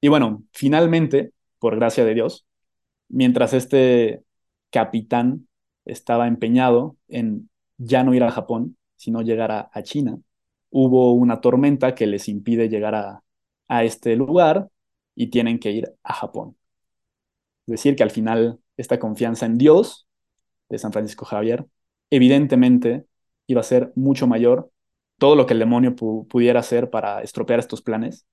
Y 0.00 0.08
bueno, 0.08 0.44
finalmente, 0.52 1.32
por 1.58 1.76
gracia 1.76 2.04
de 2.04 2.14
Dios, 2.14 2.46
mientras 3.08 3.52
este 3.52 4.22
capitán 4.70 5.48
estaba 5.84 6.28
empeñado 6.28 6.96
en 7.08 7.50
ya 7.78 8.04
no 8.04 8.14
ir 8.14 8.22
a 8.22 8.30
Japón, 8.30 8.76
sino 8.96 9.22
llegar 9.22 9.50
a, 9.52 9.82
China, 9.82 10.18
hubo 10.70 11.12
una 11.12 11.40
tormenta 11.40 11.94
que 11.94 12.06
les 12.06 12.28
impide 12.28 12.68
llegar 12.68 12.94
a, 12.94 13.22
a 13.68 13.84
este 13.84 14.16
lugar 14.16 14.68
y 15.16 15.28
tienen 15.28 15.58
que 15.58 15.72
ir 15.72 15.92
a 16.04 16.12
Japón. 16.14 16.56
Es 17.66 17.72
decir, 17.72 17.96
que 17.96 18.04
al 18.04 18.10
final 18.12 18.60
esta 18.76 19.00
confianza 19.00 19.46
en 19.46 19.58
Dios 19.58 20.06
de 20.68 20.78
San 20.78 20.92
Francisco 20.92 21.24
Javier, 21.24 21.66
evidentemente 22.10 23.06
iba 23.48 23.60
a 23.60 23.64
ser 23.64 23.92
mucho 23.96 24.28
mayor 24.28 24.70
todo 25.18 25.34
lo 25.34 25.46
que 25.46 25.54
el 25.54 25.60
demonio 25.60 25.96
pudiera 25.96 26.60
hacer 26.60 26.90
para 26.90 27.22
estropear 27.22 27.58
estos 27.58 27.82
planes 27.82 28.26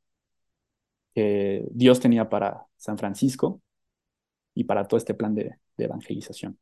que 1.13 1.65
Dios 1.71 1.99
tenía 1.99 2.29
para 2.29 2.65
San 2.77 2.97
Francisco 2.97 3.61
y 4.53 4.65
para 4.65 4.87
todo 4.87 4.97
este 4.97 5.13
plan 5.13 5.33
de, 5.35 5.57
evangelización. 5.77 6.57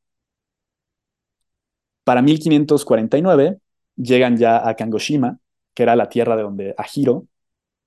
Para 2.04 2.22
1549 2.22 3.60
llegan 3.96 4.38
ya 4.38 4.68
a 4.68 4.75
Kangoshima, 4.75 5.40
que 5.74 5.84
era 5.84 5.96
la 5.96 6.10
tierra 6.10 6.36
de 6.36 6.44
donde 6.44 6.75
Ahiro, 6.78 7.28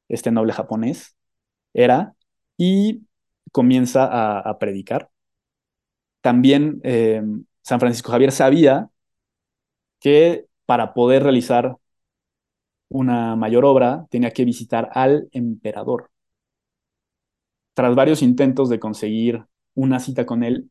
este 0.08 0.30
noble 0.30 0.52
japonés, 0.52 1.16
era, 1.72 2.14
y 2.56 3.02
comienza 3.52 4.08
a, 4.40 4.58
predicar. 4.58 5.10
También 6.20 6.80
eh, 6.84 7.22
San 7.62 7.80
Francisco 7.80 8.10
Javier 8.12 8.32
sabía 8.32 8.90
que 10.00 10.46
para 10.66 10.94
poder 10.94 11.22
realizar 11.22 11.76
una 12.88 13.36
mayor 13.36 13.64
obra 13.64 14.06
tenía 14.10 14.30
que 14.32 14.44
visitar 14.44 14.90
al 14.92 15.28
emperador. 15.32 16.10
Tras 17.74 17.94
varios 17.94 18.22
intentos 18.22 18.68
de 18.68 18.78
conseguir 18.78 19.44
una 19.74 19.98
cita 20.00 20.26
con 20.26 20.44
él, 20.44 20.70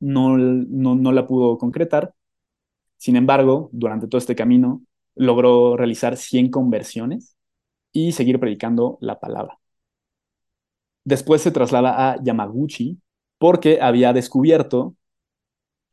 no, 0.00 0.38
no, 0.38 0.94
no 0.94 1.12
la 1.12 1.26
pudo 1.26 1.58
concretar. 1.58 2.14
Sin 2.96 3.16
embargo, 3.16 3.70
durante 3.72 4.08
todo 4.08 4.18
este 4.18 4.36
camino, 4.36 4.82
logró 5.14 5.76
realizar 5.76 6.16
100 6.16 6.50
conversiones 6.50 7.36
y 7.92 8.12
seguir 8.12 8.40
predicando 8.40 8.98
la 9.00 9.20
palabra. 9.20 9.58
Después 11.08 11.40
se 11.40 11.50
traslada 11.50 12.10
a 12.10 12.22
Yamaguchi 12.22 12.98
porque 13.38 13.80
había 13.80 14.12
descubierto 14.12 14.94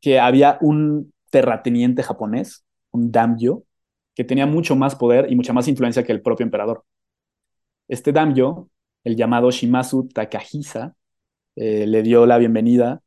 que 0.02 0.20
había 0.20 0.58
un 0.60 1.14
terrateniente 1.30 2.04
japonés, 2.04 2.66
un 2.92 3.14
daimyo, 3.14 3.64
que 4.14 4.26
tenía 4.26 4.46
mucho 4.46 4.76
más 4.76 4.94
poder 4.98 5.32
y 5.32 5.38
mucha 5.38 5.54
más 5.54 5.70
influencia 5.70 6.04
que 6.04 6.12
el 6.12 6.22
propio 6.22 6.44
emperador. 6.44 6.84
Este 7.88 8.12
daimyo, 8.12 8.68
el 9.06 9.16
llamado 9.16 9.52
Shimazu 9.52 10.10
Takahisa, 10.10 10.98
eh, 11.56 11.88
le 11.88 12.04
dio 12.04 12.26
la 12.26 12.38
bienvenida 12.38 13.02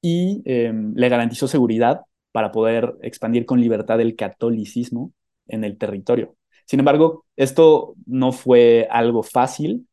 y 0.00 0.40
em, 0.46 0.94
le 0.96 1.10
garantizó 1.10 1.46
seguridad 1.46 2.00
para 2.32 2.52
poder 2.52 2.94
expandir 3.02 3.44
con 3.44 3.60
libertad 3.60 4.00
el 4.00 4.16
catolicismo 4.16 5.12
en 5.46 5.64
el 5.64 5.76
territorio. 5.76 6.36
Sin 6.64 6.80
embargo, 6.80 7.26
esto 7.36 7.96
no 8.06 8.32
fue 8.32 8.88
algo 8.90 9.22
fácil, 9.22 9.86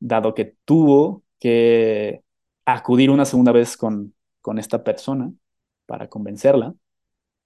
dado 0.00 0.34
que 0.34 0.56
tuvo 0.64 1.22
que 1.38 2.22
acudir 2.64 3.10
una 3.10 3.24
segunda 3.24 3.52
vez 3.52 3.76
con, 3.76 4.14
con 4.40 4.58
esta 4.58 4.82
persona 4.84 5.32
para 5.86 6.08
convencerla. 6.08 6.74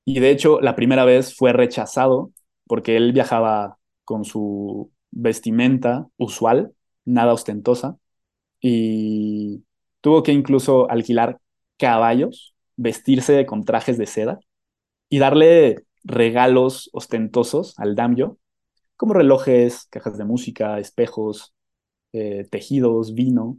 Y 0.05 0.21
de 0.21 0.31
hecho, 0.31 0.61
la 0.61 0.77
primera 0.77 1.05
vez 1.05 1.35
fue 1.35 1.53
rechazado 1.53 2.33
porque 2.67 2.97
él 2.97 3.13
viajaba 3.13 3.79
con 4.05 4.25
su 4.25 4.93
vestimenta 5.11 6.07
usual, 6.17 6.75
nada 7.05 7.33
ostentosa, 7.33 7.97
y 8.61 9.65
tuvo 10.01 10.23
que 10.23 10.33
incluso 10.33 10.91
alquilar 10.91 11.39
caballos, 11.79 12.55
vestirse 12.77 13.47
con 13.47 13.65
trajes 13.65 13.99
de 13.99 14.07
seda 14.07 14.41
y 15.09 15.19
darle 15.19 15.85
regalos 16.03 16.91
ostentosos 16.93 17.79
al 17.79 17.95
daimyo, 17.95 18.39
como 18.97 19.15
relojes, 19.15 19.87
cajas 19.91 20.19
de 20.19 20.25
música, 20.25 20.79
espejos, 20.79 21.55
eh, 22.15 22.47
tejidos, 22.51 23.15
vino. 23.15 23.59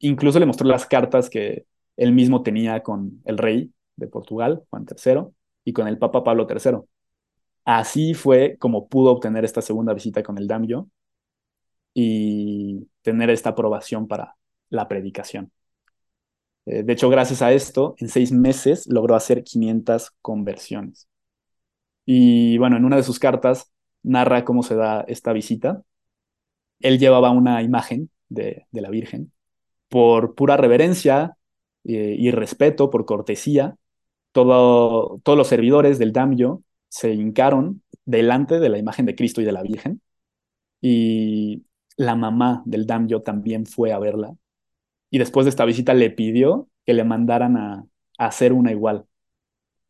Incluso 0.00 0.38
le 0.38 0.46
mostró 0.46 0.68
las 0.68 0.86
cartas 0.86 1.30
que 1.30 1.66
él 1.96 2.12
mismo 2.12 2.42
tenía 2.42 2.82
con 2.82 3.22
el 3.24 3.38
rey 3.38 3.72
de 3.96 4.06
Portugal, 4.08 4.64
Juan 4.70 4.86
III, 4.88 5.22
y 5.64 5.72
con 5.72 5.88
el 5.88 5.98
Papa 5.98 6.22
Pablo 6.24 6.46
III. 6.48 6.80
Así 7.64 8.14
fue 8.14 8.56
como 8.58 8.88
pudo 8.88 9.12
obtener 9.12 9.44
esta 9.44 9.62
segunda 9.62 9.94
visita 9.94 10.22
con 10.22 10.38
el 10.38 10.46
daimyo 10.46 10.88
y 11.94 12.86
tener 13.02 13.30
esta 13.30 13.50
aprobación 13.50 14.06
para 14.08 14.36
la 14.68 14.88
predicación. 14.88 15.50
Eh, 16.66 16.82
de 16.82 16.92
hecho, 16.92 17.08
gracias 17.08 17.42
a 17.42 17.52
esto, 17.52 17.94
en 17.98 18.08
seis 18.08 18.32
meses 18.32 18.86
logró 18.86 19.14
hacer 19.14 19.44
500 19.44 20.10
conversiones. 20.20 21.08
Y 22.04 22.58
bueno, 22.58 22.76
en 22.76 22.84
una 22.84 22.96
de 22.96 23.02
sus 23.02 23.18
cartas 23.18 23.72
narra 24.02 24.44
cómo 24.44 24.62
se 24.62 24.74
da 24.76 25.02
esta 25.08 25.32
visita. 25.32 25.82
Él 26.84 26.98
llevaba 26.98 27.30
una 27.30 27.62
imagen 27.62 28.10
de, 28.28 28.66
la 28.72 28.90
Virgen. 28.90 29.32
Por 29.88 30.34
pura 30.34 30.56
reverencia 30.56 31.36
eh, 31.84 32.16
y 32.18 32.30
respeto, 32.30 32.90
por 32.90 33.06
cortesía, 33.06 33.76
todo, 34.32 35.20
todos 35.24 35.38
los 35.38 35.48
servidores 35.48 35.98
del 35.98 36.12
Damyo 36.12 36.62
se 36.88 37.12
hincaron 37.14 37.82
delante 38.04 38.60
de 38.60 38.68
la 38.68 38.78
imagen 38.78 39.06
de 39.06 39.16
Cristo 39.16 39.40
y 39.40 39.44
de 39.44 39.52
la 39.52 39.62
Virgen. 39.62 40.00
Y 40.80 41.64
la 41.96 42.16
mamá 42.16 42.62
del 42.66 42.86
Damyo 42.86 43.22
también 43.22 43.66
fue 43.66 43.92
a 43.92 43.98
verla 43.98 44.34
y 45.14 45.18
después 45.18 45.46
de 45.46 45.50
esta 45.50 45.64
visita 45.64 45.94
le 45.94 46.10
pidió 46.10 46.68
que 46.84 46.92
le 46.92 47.04
mandaran 47.04 47.56
a, 47.56 47.86
hacer 48.18 48.52
una 48.52 48.72
igual, 48.72 49.06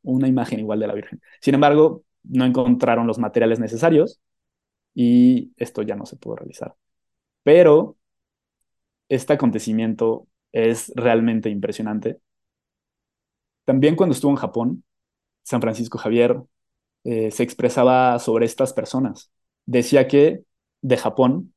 una 0.02 0.28
imagen 0.28 0.60
igual 0.60 0.80
de 0.80 0.86
la 0.86 0.92
Virgen. 0.92 1.22
Sin 1.40 1.54
embargo, 1.54 2.04
no 2.24 2.44
encontraron 2.44 3.06
los 3.06 3.18
materiales 3.18 3.58
necesarios 3.58 4.20
y 4.94 5.52
esto 5.56 5.80
ya 5.80 5.96
no 5.96 6.04
se 6.04 6.16
pudo 6.16 6.36
realizar. 6.36 6.74
Pero 7.44 7.96
este 9.08 9.34
acontecimiento 9.34 10.26
es 10.52 10.92
realmente 10.96 11.50
impresionante. 11.50 12.18
También 13.64 13.96
cuando 13.96 14.14
estuvo 14.14 14.30
en 14.32 14.36
Japón, 14.36 14.84
San 15.42 15.60
Francisco 15.60 15.98
Javier 15.98 16.42
eh, 17.04 17.30
se 17.30 17.42
expresaba 17.42 18.18
sobre 18.18 18.46
estas 18.46 18.72
personas. 18.72 19.30
Decía 19.66 20.08
que 20.08 20.44
de 20.82 20.96
Japón 20.96 21.54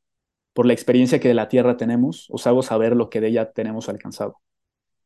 por 0.57 0.65
la 0.65 0.73
experiencia 0.73 1.19
que 1.19 1.27
de 1.27 1.35
la 1.35 1.49
Tierra 1.49 1.77
tenemos, 1.77 2.25
os 2.31 2.47
hago 2.47 2.63
saber 2.63 2.95
lo 2.95 3.11
que 3.11 3.21
de 3.21 3.27
ella 3.27 3.51
tenemos 3.51 3.89
alcanzado. 3.89 4.41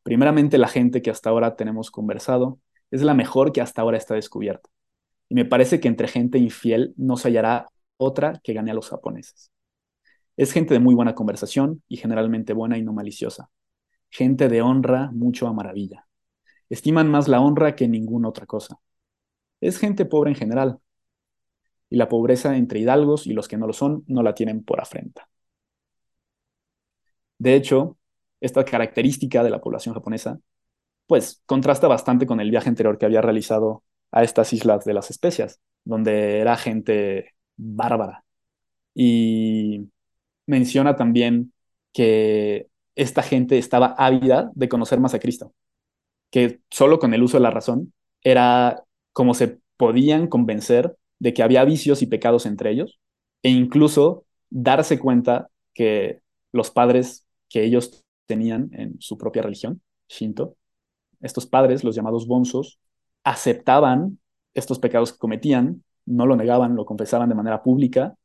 Primeramente, 0.01 0.57
la 0.57 0.69
gente 0.69 1.01
que 1.01 1.09
hasta 1.09 1.29
ahora 1.29 1.57
tenemos 1.57 1.91
conversado 1.91 2.61
es 2.89 3.01
la 3.01 3.13
mejor 3.13 3.51
que 3.51 3.59
hasta 3.59 3.81
ahora 3.81 3.97
está 3.97 4.15
descubierta. 4.15 4.69
Y 5.27 5.35
me 5.35 5.43
parece 5.43 5.81
que 5.81 5.89
entre 5.89 6.07
gente 6.07 6.37
infiel 6.37 6.93
no 6.95 7.17
se 7.17 7.27
hallará 7.27 7.67
otra 7.97 8.39
que 8.41 8.53
gane 8.53 8.71
a 8.71 8.73
los 8.73 8.87
japoneses. 8.87 9.51
Es 10.41 10.53
gente 10.53 10.73
de 10.73 10.79
muy 10.79 10.95
buena 10.95 11.13
conversación 11.13 11.83
y 11.87 11.97
generalmente 11.97 12.53
buena 12.53 12.75
y 12.75 12.81
no 12.81 12.93
maliciosa. 12.93 13.51
Gente 14.09 14.49
de 14.49 14.63
honra 14.63 15.11
mucho 15.11 15.47
a 15.47 15.53
maravilla. 15.53 16.07
Estiman 16.67 17.11
más 17.11 17.27
la 17.27 17.41
honra 17.41 17.75
que 17.75 17.87
ninguna 17.87 18.29
otra 18.29 18.47
cosa. 18.47 18.79
Es 19.61 19.77
gente 19.79 20.05
pobre 20.05 20.31
en 20.31 20.35
general. 20.37 20.79
Y 21.91 21.97
la 21.97 22.09
pobreza 22.09 22.57
entre 22.57 22.79
hidalgos 22.79 23.27
y 23.27 23.33
los 23.33 23.47
que 23.47 23.57
no 23.57 23.67
lo 23.67 23.73
son 23.73 24.03
no 24.07 24.23
la 24.23 24.33
tienen 24.33 24.63
por 24.63 24.81
afrenta. 24.81 25.29
De 27.37 27.55
hecho, 27.55 27.97
esta 28.39 28.65
característica 28.65 29.43
de 29.43 29.49
la 29.49 29.61
población 29.61 29.93
japonesa, 29.95 30.39
pues 31.07 31.43
contrasta 31.45 31.87
bastante 31.87 32.27
con 32.27 32.41
el 32.41 32.51
viaje 32.51 32.69
anterior 32.69 32.97
que 32.97 33.05
había 33.05 33.21
realizado 33.21 33.83
a 34.11 34.23
estas 34.23 34.53
islas 34.53 34.85
de 34.85 34.93
las 34.95 35.11
especias, 35.11 35.61
donde 35.85 36.39
era 36.39 36.57
gente 36.57 37.35
bárbara. 37.57 38.25
Y 38.95 39.90
menciona 40.51 40.95
también 40.95 41.53
que 41.93 42.67
esta 42.95 43.23
gente 43.23 43.57
estaba 43.57 43.95
ávida 43.97 44.51
de 44.53 44.69
conocer 44.69 44.99
más 44.99 45.13
a 45.13 45.19
Cristo, 45.19 45.53
que 46.29 46.59
solo 46.69 46.99
con 46.99 47.13
el 47.13 47.23
uso 47.23 47.37
de 47.37 47.43
la 47.43 47.51
razón 47.51 47.93
era 48.21 48.83
como 49.13 49.33
se 49.33 49.59
podían 49.77 50.27
convencer 50.27 50.95
de 51.19 51.33
que 51.33 51.41
había 51.41 51.65
vicios 51.65 52.01
y 52.01 52.07
pecados 52.07 52.45
entre 52.45 52.71
ellos, 52.71 52.99
e 53.43 53.49
incluso 53.49 54.25
darse 54.49 54.99
cuenta 54.99 55.49
que 55.73 56.21
los 56.51 56.69
padres 56.69 57.25
que 57.49 57.63
ellos 57.63 58.03
tenían 58.25 58.69
en 58.73 58.99
su 58.99 59.17
propia 59.17 59.41
religión, 59.41 59.81
Shinto. 60.09 60.55
Estos 61.21 61.45
padres, 61.45 61.83
los 61.83 61.95
llamados 61.95 62.27
bonzos, 62.27 62.79
aceptaban 63.23 64.19
estos 64.53 64.79
pecados 64.79 65.13
que 65.13 65.19
cometían, 65.19 65.83
no 66.05 66.25
lo 66.25 66.35
negaban, 66.35 66.75
lo 66.75 66.85
confesaban 66.85 67.29
de 67.29 67.35
manera 67.35 67.63
pública 67.63 68.15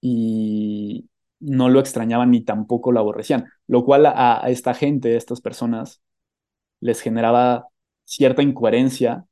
y 0.00 1.09
no 1.40 1.68
lo 1.68 1.80
extrañaban 1.80 2.30
ni 2.30 2.42
tampoco 2.42 2.92
lo 2.92 3.00
aborrecían, 3.00 3.50
lo 3.66 3.84
cual 3.84 4.06
a, 4.06 4.42
esta 4.48 4.74
gente, 4.74 5.14
a 5.14 5.18
estas 5.18 5.40
personas, 5.40 6.02
les 6.80 7.00
generaba 7.00 7.68
cierta 8.04 8.42
incoherencia 8.42 9.26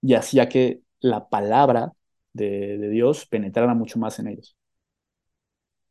y 0.00 0.14
hacía 0.14 0.48
que 0.48 0.80
la 1.00 1.28
palabra 1.28 1.92
de, 2.32 2.78
de 2.78 2.88
Dios 2.90 3.26
penetrara 3.26 3.74
mucho 3.74 3.98
más 3.98 4.18
en 4.18 4.28
ellos. 4.28 4.56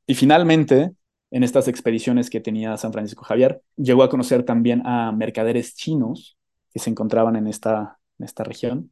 Y 0.08 0.16
finalmente, 0.16 0.92
en 1.32 1.44
estas 1.44 1.68
expediciones 1.68 2.30
que 2.30 2.42
tenía 2.42 2.78
San 2.78 2.92
Francisco 2.92 3.24
Javier. 3.24 3.62
Llegó 3.78 4.04
a 4.04 4.10
conocer 4.10 4.44
también 4.44 4.86
a 4.86 5.12
mercaderes 5.14 5.76
chinos 5.76 6.38
que 6.72 6.80
se 6.80 6.90
encontraban 6.90 7.36
en 7.38 7.48
esta, 7.48 8.00
en 8.20 8.26
esta 8.26 8.44
región, 8.44 8.92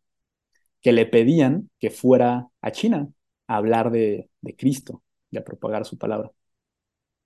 que 0.82 0.94
le 0.94 1.06
pedían 1.06 1.70
que 1.80 1.92
fuera 1.92 2.48
a 2.62 2.72
China 2.72 3.10
a 3.48 3.58
hablar 3.58 3.92
de, 3.92 4.30
de 4.42 4.56
Cristo 4.56 5.04
y 5.32 5.38
a 5.38 5.44
propagar 5.44 5.86
su 5.86 5.98
palabra. 5.98 6.32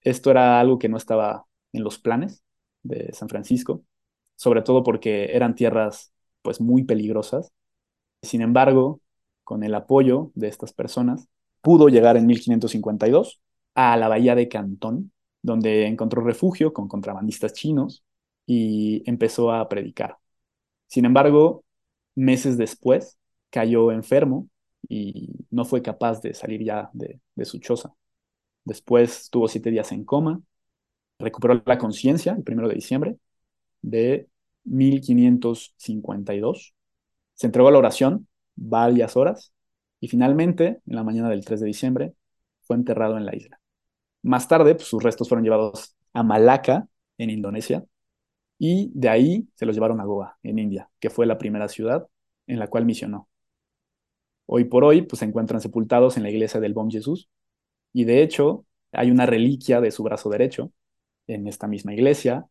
Esto 0.01 0.31
era 0.31 0.59
algo 0.59 0.79
que 0.79 0.89
no 0.89 0.97
estaba 0.97 1.45
en 1.71 1.83
los 1.83 1.99
planes 1.99 2.43
de 2.83 3.13
San 3.13 3.29
Francisco, 3.29 3.83
sobre 4.35 4.61
todo 4.61 4.83
porque 4.83 5.35
eran 5.35 5.55
tierras 5.55 6.13
pues 6.41 6.59
muy 6.61 6.83
peligrosas. 6.83 7.51
Sin 8.21 8.41
embargo, 8.41 9.01
con 9.43 9.63
el 9.63 9.75
apoyo 9.75 10.31
de 10.35 10.47
estas 10.49 10.73
personas, 10.73 11.27
pudo 11.61 11.89
llegar 11.89 12.17
en 12.17 12.25
1552 12.27 13.41
a 13.75 13.97
la 13.97 14.07
bahía 14.07 14.35
de 14.35 14.49
Cantón, 14.49 15.11
donde 15.41 15.87
encontró 15.87 16.21
refugio 16.21 16.73
con 16.73 16.87
contrabandistas 16.87 17.53
chinos 17.53 18.03
y 18.45 19.03
empezó 19.09 19.51
a 19.51 19.67
predicar. 19.69 20.17
Sin 20.87 21.05
embargo, 21.05 21.63
meses 22.15 22.57
después 22.57 23.17
cayó 23.49 23.91
enfermo 23.91 24.49
y 24.87 25.45
no 25.51 25.65
fue 25.65 25.81
capaz 25.81 26.21
de 26.21 26.33
salir 26.33 26.63
ya 26.63 26.89
de, 26.93 27.19
su 27.45 27.59
choza. 27.59 27.93
Después 28.65 29.29
tuvo 29.29 29.47
siete 29.47 29.71
días 29.71 29.91
en 29.91 30.05
coma, 30.05 30.41
recuperó 31.19 31.61
la 31.65 31.77
conciencia 31.77 32.33
el 32.33 32.43
primero 32.43 32.69
de 32.69 32.75
diciembre 32.75 33.17
de 33.81 34.27
1552, 34.65 36.73
se 37.33 37.47
entregó 37.47 37.67
a 37.67 37.71
la 37.71 37.79
oración 37.79 38.27
varias 38.55 39.17
horas 39.17 39.53
y 39.99 40.07
finalmente, 40.07 40.81
en 40.85 40.95
la 40.95 41.03
mañana 41.03 41.29
del 41.29 41.45
3 41.45 41.61
de 41.61 41.67
diciembre, 41.67 42.13
fue 42.61 42.75
enterrado 42.75 43.17
en 43.17 43.25
la 43.25 43.35
isla. 43.35 43.59
Más 44.21 44.47
tarde, 44.47 44.75
pues, 44.75 44.87
sus 44.87 45.03
restos 45.03 45.29
fueron 45.29 45.43
llevados 45.43 45.95
a 46.13 46.23
Malaca, 46.23 46.87
en 47.17 47.29
Indonesia, 47.29 47.85
y 48.57 48.91
de 48.93 49.09
ahí 49.09 49.47
se 49.55 49.65
los 49.65 49.75
llevaron 49.75 49.99
a 49.99 50.05
Goa, 50.05 50.37
en 50.43 50.59
India, 50.59 50.89
que 50.99 51.09
fue 51.09 51.25
la 51.25 51.37
primera 51.37 51.67
ciudad 51.67 52.07
en 52.47 52.59
la 52.59 52.67
cual 52.67 52.85
misionó. 52.85 53.29
Hoy 54.45 54.65
por 54.65 54.83
hoy, 54.83 55.03
pues 55.03 55.19
se 55.19 55.25
encuentran 55.25 55.61
sepultados 55.61 56.17
en 56.17 56.23
la 56.23 56.29
iglesia 56.29 56.59
del 56.59 56.73
Bom 56.73 56.89
Jesús, 56.91 57.29
y 57.93 58.05
de 58.05 58.23
hecho, 58.23 58.65
hay 58.91 59.11
una 59.11 59.25
reliquia 59.25 59.81
de 59.81 59.91
su 59.91 60.03
brazo 60.03 60.29
derecho 60.29 60.71
en 61.27 61.47
esta 61.47 61.67
misma 61.67 61.93
iglesia 61.93 62.47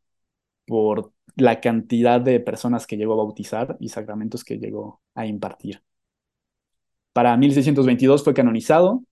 por 0.67 1.13
la 1.37 1.61
cantidad 1.61 2.21
de 2.21 2.41
personas 2.41 2.87
que 2.87 2.97
llegó 2.97 3.15
a 3.15 3.17
bautizar 3.17 3.77
y 3.81 3.89
sacramentos 3.91 4.45
que 4.45 4.59
llegó 4.59 5.03
a 5.15 5.27
impartir. 5.27 5.83
Para 7.13 7.37
1622 7.37 8.25
fue 8.25 8.35
canonizado 8.35 9.03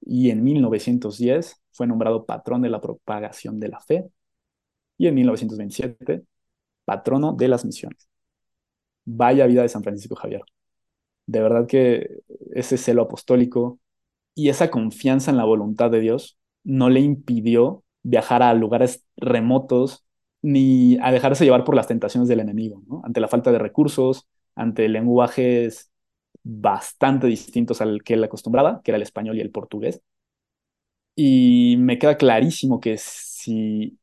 y 0.00 0.30
en 0.30 0.42
1910 0.42 1.60
fue 1.72 1.86
nombrado 1.86 2.24
patrón 2.26 2.62
de 2.62 2.70
la 2.70 2.80
propagación 2.80 3.60
de 3.60 3.68
la 3.68 3.80
fe 3.80 4.10
y 4.96 5.06
en 5.08 5.14
1927 5.14 6.24
patrono 6.84 7.32
de 7.34 7.48
las 7.48 7.64
misiones. 7.64 8.08
Vaya 9.04 9.46
vida 9.46 9.62
de 9.62 9.68
San 9.68 9.82
Francisco 9.82 10.14
Javier. 10.14 10.42
De 11.28 11.42
verdad 11.42 11.68
que 11.68 12.20
ese 12.54 12.78
celo 12.78 13.02
apostólico 13.02 13.80
y 14.34 14.50
esa 14.50 14.70
confianza 14.70 15.30
en 15.30 15.36
la 15.38 15.44
voluntad 15.44 15.90
de 15.90 16.00
Dios 16.00 16.38
no 16.64 16.90
le 16.90 17.00
impidió 17.00 17.84
viajar 18.02 18.42
a 18.42 18.54
lugares 18.54 19.04
remotos 19.16 20.06
ni 20.42 20.98
a 21.02 21.12
dejarse 21.12 21.44
llevar 21.44 21.64
por 21.64 21.76
las 21.76 21.88
tentaciones 21.88 22.28
del 22.28 22.40
enemigo, 22.40 22.82
ante 23.04 23.20
la 23.20 23.28
falta 23.28 23.52
de 23.52 23.58
recursos, 23.60 24.26
ante 24.56 24.88
lenguajes 24.88 25.92
bastante 26.44 27.26
distintos 27.28 27.82
al 27.82 28.02
que 28.04 28.14
él 28.14 28.24
acostumbraba, 28.24 28.80
que 28.82 28.92
era 28.92 28.96
el 28.96 29.02
español 29.02 29.36
y 29.38 29.42
el 29.42 29.50
portugués. 29.52 30.02
Y 31.14 31.76
me 31.78 31.98
queda 31.98 32.16
clarísimo 32.16 32.80
que 32.80 32.96
si 32.98 33.98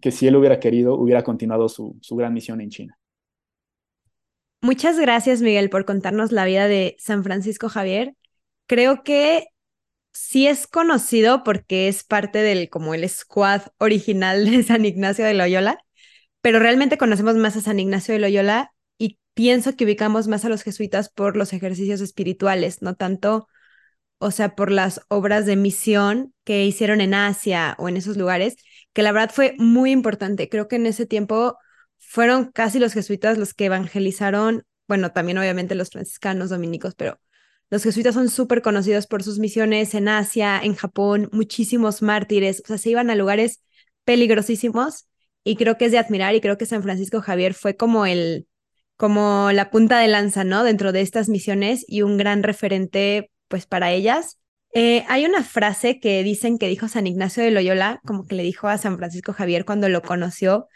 que 0.00 0.10
si 0.12 0.26
él 0.28 0.36
hubiera 0.36 0.60
querido, 0.60 0.94
hubiera 0.96 1.24
continuado 1.24 1.68
su, 1.68 1.98
su 2.02 2.16
gran 2.16 2.34
misión 2.34 2.60
en 2.60 2.70
China. 2.70 2.95
Muchas 4.66 4.98
gracias, 4.98 5.42
Miguel, 5.42 5.70
por 5.70 5.84
contarnos 5.84 6.32
la 6.32 6.44
vida 6.44 6.66
de 6.66 6.96
San 6.98 7.22
Francisco 7.22 7.68
Javier. 7.68 8.16
Creo 8.66 9.04
que 9.04 9.46
sí 10.12 10.48
es 10.48 10.66
conocido 10.66 11.44
porque 11.44 11.86
es 11.86 12.02
parte 12.02 12.40
del 12.40 12.68
como 12.68 12.92
el 12.92 13.08
squad 13.08 13.62
original 13.78 14.44
de 14.50 14.64
San 14.64 14.84
Ignacio 14.84 15.24
de 15.24 15.34
Loyola, 15.34 15.78
pero 16.40 16.58
realmente 16.58 16.98
conocemos 16.98 17.36
más 17.36 17.56
a 17.56 17.60
San 17.60 17.78
Ignacio 17.78 18.12
de 18.14 18.18
Loyola 18.18 18.72
y 18.98 19.20
pienso 19.34 19.76
que 19.76 19.84
ubicamos 19.84 20.26
más 20.26 20.44
a 20.44 20.48
los 20.48 20.64
jesuitas 20.64 21.10
por 21.10 21.36
los 21.36 21.52
ejercicios 21.52 22.00
espirituales, 22.00 22.82
no 22.82 22.96
tanto, 22.96 23.46
o 24.18 24.32
sea, 24.32 24.56
por 24.56 24.72
las 24.72 25.00
obras 25.06 25.46
de 25.46 25.54
misión 25.54 26.34
que 26.42 26.64
hicieron 26.66 27.00
en 27.00 27.14
Asia 27.14 27.76
o 27.78 27.88
en 27.88 27.96
esos 27.98 28.16
lugares, 28.16 28.56
que 28.92 29.02
la 29.02 29.12
verdad 29.12 29.30
fue 29.32 29.54
muy 29.58 29.92
importante. 29.92 30.48
Creo 30.48 30.66
que 30.66 30.74
en 30.74 30.86
ese 30.86 31.06
tiempo 31.06 31.56
fueron 31.98 32.50
casi 32.52 32.78
los 32.78 32.92
jesuitas 32.92 33.38
los 33.38 33.54
que 33.54 33.66
evangelizaron, 33.66 34.64
bueno, 34.88 35.12
también 35.12 35.38
obviamente 35.38 35.74
los 35.74 35.90
franciscanos 35.90 36.50
dominicos, 36.50 36.94
pero 36.94 37.18
los 37.68 37.82
jesuitas 37.82 38.14
son 38.14 38.28
súper 38.28 38.62
conocidos 38.62 39.06
por 39.06 39.22
sus 39.22 39.38
misiones 39.38 39.94
en 39.94 40.08
Asia, 40.08 40.60
en 40.62 40.74
Japón, 40.74 41.28
muchísimos 41.32 42.02
mártires, 42.02 42.62
o 42.64 42.68
sea, 42.68 42.78
se 42.78 42.90
iban 42.90 43.10
a 43.10 43.16
lugares 43.16 43.62
peligrosísimos 44.04 45.08
y 45.42 45.56
creo 45.56 45.76
que 45.76 45.86
es 45.86 45.92
de 45.92 45.98
admirar 45.98 46.34
y 46.34 46.40
creo 46.40 46.58
que 46.58 46.66
San 46.66 46.82
Francisco 46.82 47.20
Javier 47.20 47.54
fue 47.54 47.76
como 47.76 48.06
el, 48.06 48.46
como 48.96 49.50
la 49.52 49.70
punta 49.70 49.98
de 50.00 50.08
lanza, 50.08 50.44
¿no? 50.44 50.64
Dentro 50.64 50.92
de 50.92 51.02
estas 51.02 51.28
misiones 51.28 51.84
y 51.86 52.02
un 52.02 52.16
gran 52.16 52.42
referente, 52.42 53.30
pues, 53.48 53.66
para 53.66 53.92
ellas. 53.92 54.38
Eh, 54.74 55.04
hay 55.08 55.24
una 55.24 55.42
frase 55.42 56.00
que 56.00 56.22
dicen 56.22 56.58
que 56.58 56.68
dijo 56.68 56.88
San 56.88 57.06
Ignacio 57.06 57.42
de 57.42 57.50
Loyola, 57.50 58.00
como 58.04 58.26
que 58.26 58.34
le 58.34 58.42
dijo 58.42 58.68
a 58.68 58.78
San 58.78 58.96
Francisco 58.96 59.32
Javier 59.32 59.64
cuando 59.64 59.88
lo 59.88 60.02
conoció, 60.02 60.68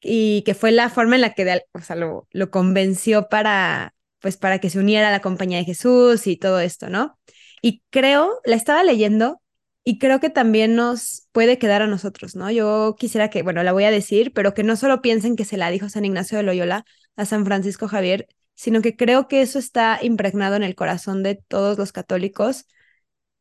y 0.00 0.42
que 0.42 0.54
fue 0.54 0.70
la 0.72 0.90
forma 0.90 1.16
en 1.16 1.22
la 1.22 1.34
que 1.34 1.62
o 1.72 1.80
sea, 1.80 1.96
lo, 1.96 2.28
lo 2.30 2.50
convenció 2.50 3.28
para, 3.28 3.94
pues 4.20 4.36
para 4.36 4.58
que 4.58 4.70
se 4.70 4.78
uniera 4.78 5.08
a 5.08 5.12
la 5.12 5.20
compañía 5.20 5.58
de 5.58 5.64
Jesús 5.64 6.26
y 6.26 6.36
todo 6.36 6.60
esto, 6.60 6.88
¿no? 6.88 7.18
Y 7.62 7.82
creo, 7.90 8.40
la 8.44 8.56
estaba 8.56 8.84
leyendo 8.84 9.42
y 9.84 9.98
creo 9.98 10.20
que 10.20 10.30
también 10.30 10.76
nos 10.76 11.28
puede 11.32 11.58
quedar 11.58 11.82
a 11.82 11.86
nosotros, 11.86 12.36
¿no? 12.36 12.50
Yo 12.50 12.96
quisiera 12.98 13.30
que, 13.30 13.42
bueno, 13.42 13.62
la 13.62 13.72
voy 13.72 13.84
a 13.84 13.90
decir, 13.90 14.32
pero 14.32 14.54
que 14.54 14.62
no 14.62 14.76
solo 14.76 15.00
piensen 15.02 15.36
que 15.36 15.44
se 15.44 15.56
la 15.56 15.70
dijo 15.70 15.88
San 15.88 16.04
Ignacio 16.04 16.38
de 16.38 16.44
Loyola 16.44 16.84
a 17.16 17.24
San 17.24 17.44
Francisco 17.44 17.88
Javier, 17.88 18.28
sino 18.54 18.82
que 18.82 18.96
creo 18.96 19.28
que 19.28 19.40
eso 19.42 19.58
está 19.58 19.98
impregnado 20.02 20.56
en 20.56 20.62
el 20.62 20.74
corazón 20.74 21.22
de 21.22 21.36
todos 21.36 21.78
los 21.78 21.92
católicos. 21.92 22.66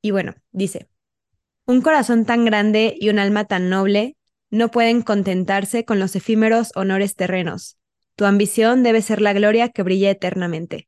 Y 0.01 0.11
bueno, 0.11 0.35
dice, 0.51 0.89
un 1.65 1.81
corazón 1.81 2.25
tan 2.25 2.45
grande 2.45 2.95
y 2.99 3.09
un 3.09 3.19
alma 3.19 3.45
tan 3.45 3.69
noble 3.69 4.16
no 4.49 4.69
pueden 4.71 5.01
contentarse 5.01 5.85
con 5.85 5.99
los 5.99 6.15
efímeros 6.15 6.71
honores 6.75 7.15
terrenos, 7.15 7.77
tu 8.15 8.25
ambición 8.25 8.81
debe 8.81 9.01
ser 9.01 9.21
la 9.21 9.33
gloria 9.33 9.69
que 9.69 9.83
brilla 9.83 10.09
eternamente. 10.09 10.87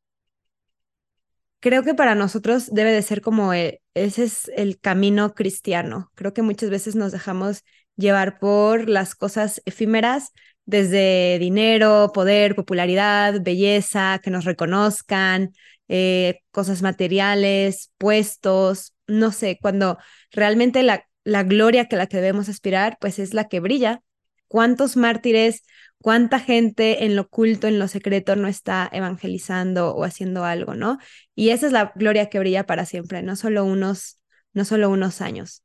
Creo 1.60 1.84
que 1.84 1.94
para 1.94 2.16
nosotros 2.16 2.74
debe 2.74 2.92
de 2.92 3.02
ser 3.02 3.22
como 3.22 3.54
ese 3.54 3.78
es 3.96 4.50
el 4.56 4.80
camino 4.80 5.34
cristiano. 5.36 6.10
Creo 6.16 6.34
que 6.34 6.42
muchas 6.42 6.70
veces 6.70 6.96
nos 6.96 7.12
dejamos 7.12 7.64
llevar 7.98 8.40
por 8.40 8.90
las 8.90 9.14
cosas 9.14 9.62
efímeras, 9.66 10.32
desde 10.66 11.38
dinero, 11.40 12.12
poder, 12.14 12.56
popularidad, 12.56 13.42
belleza, 13.42 14.20
que 14.24 14.30
nos 14.30 14.46
reconozcan, 14.46 15.54
eh, 15.88 16.42
cosas 16.52 16.82
materiales, 16.82 17.92
puestos, 17.98 18.94
no 19.08 19.32
sé, 19.32 19.58
cuando 19.62 19.98
realmente 20.32 20.84
la, 20.84 21.04
la 21.24 21.44
gloria 21.44 21.88
que 21.88 21.96
la 21.96 22.08
que 22.08 22.18
debemos 22.18 22.50
aspirar, 22.50 22.98
pues 23.00 23.20
es 23.20 23.34
la 23.34 23.48
que 23.48 23.60
brilla. 23.60 24.02
¿Cuántos 24.48 24.98
mártires 24.98 25.64
cuánta 26.02 26.40
gente 26.40 27.06
en 27.06 27.16
lo 27.16 27.24
oculto, 27.24 27.68
en 27.68 27.80
lo 27.80 27.88
secreto, 27.88 28.36
no 28.36 28.48
está 28.48 28.90
evangelizando 28.92 29.94
o 29.96 30.04
haciendo 30.04 30.46
algo, 30.46 30.74
¿no? 30.76 30.98
Y 31.36 31.50
esa 31.50 31.68
es 31.68 31.72
la 31.72 31.92
gloria 31.96 32.30
que 32.30 32.40
brilla 32.40 32.66
para 32.66 32.86
siempre, 32.86 33.22
no 33.22 33.36
solo 33.36 33.66
unos, 33.66 34.20
no 34.54 34.66
solo 34.66 34.90
unos 34.90 35.22
años. 35.22 35.64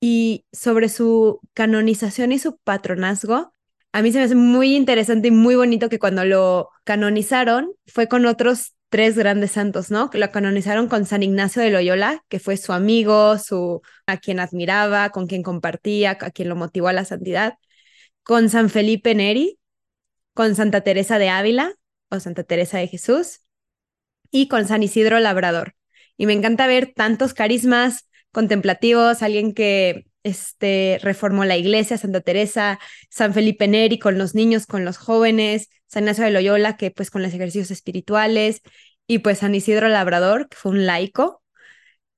Y 0.00 0.46
sobre 0.52 0.88
su 0.88 1.40
canonización 1.54 2.32
y 2.32 2.38
su 2.38 2.58
patronazgo, 2.58 3.52
a 3.92 4.02
mí 4.02 4.12
se 4.12 4.18
me 4.18 4.24
hace 4.24 4.34
muy 4.34 4.74
interesante 4.76 5.28
y 5.28 5.30
muy 5.30 5.54
bonito 5.54 5.88
que 5.88 5.98
cuando 5.98 6.24
lo 6.24 6.70
canonizaron 6.84 7.72
fue 7.86 8.08
con 8.08 8.26
otros 8.26 8.74
tres 8.94 9.18
grandes 9.18 9.50
santos, 9.50 9.90
¿no? 9.90 10.08
Que 10.08 10.18
lo 10.18 10.30
canonizaron 10.30 10.86
con 10.86 11.04
San 11.04 11.24
Ignacio 11.24 11.60
de 11.60 11.70
Loyola, 11.70 12.24
que 12.28 12.38
fue 12.38 12.56
su 12.56 12.72
amigo, 12.72 13.38
su 13.38 13.82
a 14.06 14.18
quien 14.18 14.38
admiraba, 14.38 15.10
con 15.10 15.26
quien 15.26 15.42
compartía, 15.42 16.12
a 16.12 16.30
quien 16.30 16.48
lo 16.48 16.54
motivó 16.54 16.86
a 16.86 16.92
la 16.92 17.04
santidad 17.04 17.58
con 18.22 18.48
San 18.50 18.70
Felipe 18.70 19.16
Neri, 19.16 19.58
con 20.32 20.54
Santa 20.54 20.82
Teresa 20.82 21.18
de 21.18 21.28
Ávila 21.28 21.74
o 22.08 22.20
Santa 22.20 22.44
Teresa 22.44 22.78
de 22.78 22.86
Jesús 22.86 23.40
y 24.30 24.46
con 24.46 24.64
San 24.68 24.84
Isidro 24.84 25.18
Labrador. 25.18 25.74
Y 26.16 26.26
me 26.26 26.32
encanta 26.32 26.68
ver 26.68 26.92
tantos 26.94 27.34
carismas 27.34 28.08
contemplativos, 28.30 29.24
alguien 29.24 29.54
que 29.54 30.06
este, 30.22 31.00
reformó 31.02 31.44
la 31.44 31.56
iglesia, 31.56 31.98
Santa 31.98 32.20
Teresa, 32.20 32.78
San 33.10 33.34
Felipe 33.34 33.66
Neri 33.66 33.98
con 33.98 34.18
los 34.18 34.36
niños, 34.36 34.66
con 34.66 34.84
los 34.84 34.98
jóvenes, 34.98 35.68
San 35.94 36.04
Ignacio 36.04 36.24
de 36.24 36.30
Loyola, 36.32 36.76
que 36.76 36.90
pues 36.90 37.10
con 37.10 37.22
los 37.22 37.32
ejercicios 37.32 37.70
espirituales, 37.70 38.62
y 39.06 39.20
pues 39.20 39.38
San 39.38 39.54
Isidro 39.54 39.88
Labrador, 39.88 40.48
que 40.48 40.56
fue 40.56 40.72
un 40.72 40.86
laico, 40.86 41.42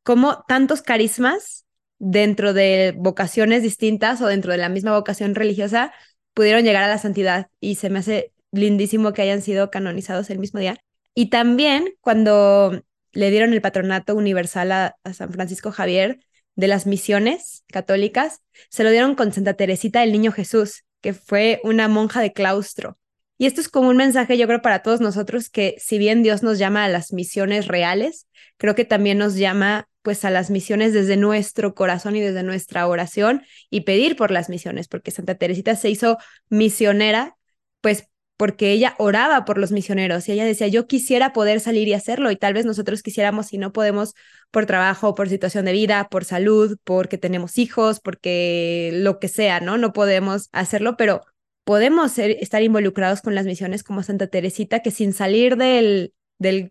como 0.03 0.45
tantos 0.49 0.83
carismas 0.83 1.67
dentro 1.99 2.53
de 2.53 2.95
vocaciones 2.97 3.63
distintas 3.63 4.21
o 4.21 4.27
dentro 4.27 4.53
de 4.53 4.59
la 4.59 4.69
misma 4.69 4.93
vocación 4.93 5.35
religiosa 5.35 5.93
pudieron 6.35 6.65
llegar 6.65 6.83
a 6.85 6.89
la 6.89 6.99
santidad 6.99 7.49
y 7.61 7.77
se 7.77 7.91
me 7.91 8.01
hace 8.01 8.33
lindísimo 8.53 9.13
que 9.13 9.23
hayan 9.23 9.43
sido 9.43 9.71
canonizados 9.71 10.31
el 10.31 10.39
mismo 10.39 10.61
día. 10.61 10.79
Y 11.15 11.31
también 11.31 11.95
cuando 12.01 12.83
le 13.13 13.31
dieron 13.31 13.53
el 13.53 13.63
patronato 13.63 14.15
universal 14.15 14.73
a, 14.73 14.97
San 15.13 15.33
Francisco 15.33 15.73
Javier 15.73 16.21
de 16.55 16.69
las 16.69 16.87
misiones 16.87 17.65
católicas, 17.69 18.43
se 18.71 18.85
lo 18.85 18.91
dieron 18.91 19.15
con 19.15 19.33
Santa 19.33 19.55
Teresita 19.55 20.01
del 20.01 20.13
Niño 20.13 20.33
Jesús, 20.33 20.85
que 21.01 21.15
fue 21.15 21.61
una 21.65 21.89
monja 21.89 22.21
de 22.21 22.33
claustro. 22.33 22.99
Y 23.39 23.47
esto 23.47 23.61
es 23.61 23.69
como 23.69 23.89
un 23.91 23.97
mensaje, 23.97 24.39
yo 24.39 24.47
creo, 24.47 24.63
para 24.63 24.83
todos 24.83 25.01
nosotros, 25.01 25.51
que 25.51 25.77
si 25.79 25.99
bien 25.99 26.23
Dios 26.23 26.43
nos 26.43 26.59
llama 26.59 26.85
a 26.85 26.89
las 26.89 27.13
misiones 27.13 27.69
reales, 27.69 28.27
creo 28.57 28.75
que 28.75 28.85
también 28.85 29.19
nos 29.19 29.37
llama 29.37 29.89
pues 30.03 30.25
a 30.25 30.31
las 30.31 30.51
misiones 30.51 30.93
desde 30.93 31.17
nuestro 31.17 31.75
corazón 31.75 32.15
y 32.15 32.21
desde 32.21 32.45
nuestra 32.45 32.87
oración 32.87 33.43
y 33.71 33.81
pedir 33.81 34.17
por 34.17 34.31
las 34.31 34.49
misiones, 34.49 34.87
porque 34.87 35.11
Santa 35.11 35.35
Teresita 35.35 35.75
se 35.75 35.91
hizo 35.91 36.17
misionera, 36.49 37.37
pues 37.81 38.09
porque 38.37 38.71
ella 38.71 38.95
oraba 38.99 39.45
por 39.45 39.59
los 39.59 39.73
misioneros 39.73 40.29
y 40.29 40.33
ella 40.33 40.45
decía, 40.45 40.69
yo 40.69 40.87
quisiera 40.87 41.33
poder 41.33 41.61
salir 41.61 41.89
y 41.89 41.95
hacerlo 41.95 42.31
y 42.31 42.37
tal 42.37 42.55
vez 42.55 42.67
nosotros 42.67 43.03
quisiéramos 43.03 43.47
si 43.47 43.59
no 43.59 43.73
podemos 43.73 44.15
por 44.51 44.67
trabajo, 44.67 45.15
por 45.15 45.29
situación 45.29 45.65
de 45.65 45.73
vida, 45.73 46.09
por 46.11 46.25
salud, 46.25 46.77
porque 46.85 47.19
tenemos 47.19 47.59
hijos, 47.59 48.01
porque 48.01 48.91
lo 48.95 49.19
que 49.19 49.29
sea, 49.29 49.61
¿no? 49.61 49.79
No 49.79 49.93
podemos 49.93 50.49
hacerlo, 50.53 50.97
pero 50.97 51.23
podemos 51.67 52.17
estar 52.17 52.63
involucrados 52.63 53.23
con 53.23 53.35
las 53.35 53.45
misiones 53.45 53.83
como 53.83 54.05
Santa 54.05 54.29
Teresita, 54.29 54.83
que 54.83 54.93
sin 54.93 55.13
salir 55.13 55.57
del, 55.57 56.13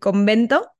convento 0.00 0.70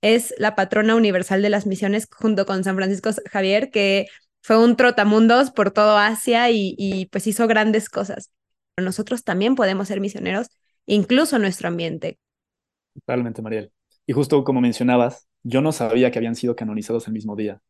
es 0.00 0.32
la 0.38 0.54
patrona 0.54 0.94
universal 0.94 1.42
de 1.42 1.50
las 1.50 1.66
misiones 1.66 2.06
junto 2.08 2.46
con 2.46 2.62
San 2.62 2.76
Francisco 2.76 3.10
Javier, 3.28 3.72
que 3.72 4.06
fue 4.42 4.62
un 4.62 4.76
trotamundos 4.76 5.50
por 5.50 5.72
todo 5.72 5.98
Asia 5.98 6.52
y, 6.52 7.08
pues 7.10 7.26
hizo 7.26 7.48
grandes 7.48 7.88
cosas. 7.88 8.30
Nosotros 8.76 9.24
también 9.24 9.56
podemos 9.56 9.88
ser 9.88 10.00
misioneros, 10.00 10.50
incluso 10.86 11.34
en 11.34 11.42
nuestro 11.42 11.66
ambiente. 11.66 12.20
Totalmente, 12.94 13.42
Mariel. 13.42 13.72
Y 14.06 14.12
justo 14.12 14.44
como 14.44 14.60
mencionabas, 14.60 15.26
yo 15.42 15.62
no 15.62 15.72
sabía 15.72 16.12
que 16.12 16.20
habían 16.20 16.36
sido 16.36 16.54
canonizados 16.54 17.08
el 17.08 17.12
mismo 17.12 17.34
día, 17.34 17.60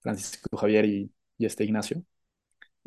Francisco 0.00 0.54
Javier 0.54 0.84
y 0.84 1.10
este 1.38 1.64
Ignacio. 1.64 2.04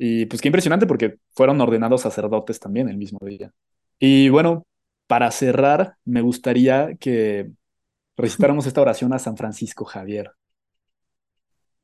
Y 0.01 0.27
pues 0.27 0.41
qué 0.41 0.47
impresionante 0.47 0.87
porque 0.87 1.17
fueron 1.35 1.59
ordenados 1.59 2.03
sacerdotes 2.03 2.57
también 2.57 2.87
el 2.87 2.95
mismo 2.95 3.19
día. 3.21 3.51
Y 3.99 4.29
bueno, 4.29 4.65
para 5.07 5.29
cerrar, 5.29 5.97
me 6.05 6.21
gustaría 6.21 6.95
que 6.95 7.51
recitáramos 8.15 8.65
esta 8.65 8.79
oración 8.79 9.11
a 9.11 9.19
San 9.19 9.35
Francisco 9.35 9.83
Javier. 9.83 10.31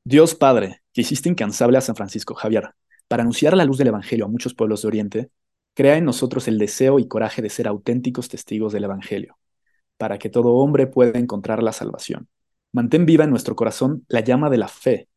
Dios 0.02 0.34
Padre, 0.34 0.80
que 0.94 1.02
hiciste 1.02 1.28
incansable 1.28 1.76
a 1.76 1.82
San 1.82 1.94
Francisco 1.94 2.34
Javier 2.34 2.70
para 3.06 3.22
anunciar 3.22 3.54
la 3.54 3.66
luz 3.66 3.76
del 3.76 3.88
Evangelio 3.88 4.24
a 4.24 4.28
muchos 4.28 4.54
pueblos 4.54 4.80
de 4.80 4.88
Oriente, 4.88 5.30
crea 5.74 5.98
en 5.98 6.06
nosotros 6.06 6.48
el 6.48 6.56
deseo 6.56 6.98
y 6.98 7.08
coraje 7.08 7.42
de 7.42 7.50
ser 7.50 7.68
auténticos 7.68 8.30
testigos 8.30 8.72
del 8.72 8.84
Evangelio, 8.84 9.36
para 9.98 10.18
que 10.18 10.30
todo 10.30 10.54
hombre 10.54 10.86
pueda 10.86 11.18
encontrar 11.18 11.62
la 11.62 11.72
salvación. 11.72 12.28
Mantén 12.72 13.04
viva 13.04 13.24
en 13.24 13.30
nuestro 13.30 13.54
corazón 13.56 14.06
la 14.08 14.20
llama 14.20 14.48
de 14.48 14.56
la 14.56 14.68
fe. 14.68 15.08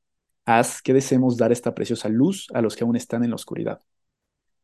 Haz 0.51 0.81
que 0.81 0.95
deseemos 0.95 1.37
dar 1.37 1.51
esta 1.51 1.75
preciosa 1.75 2.09
luz 2.09 2.47
a 2.55 2.63
los 2.63 2.75
que 2.75 2.83
aún 2.83 2.95
están 2.95 3.23
en 3.23 3.29
la 3.29 3.35
oscuridad. 3.35 3.81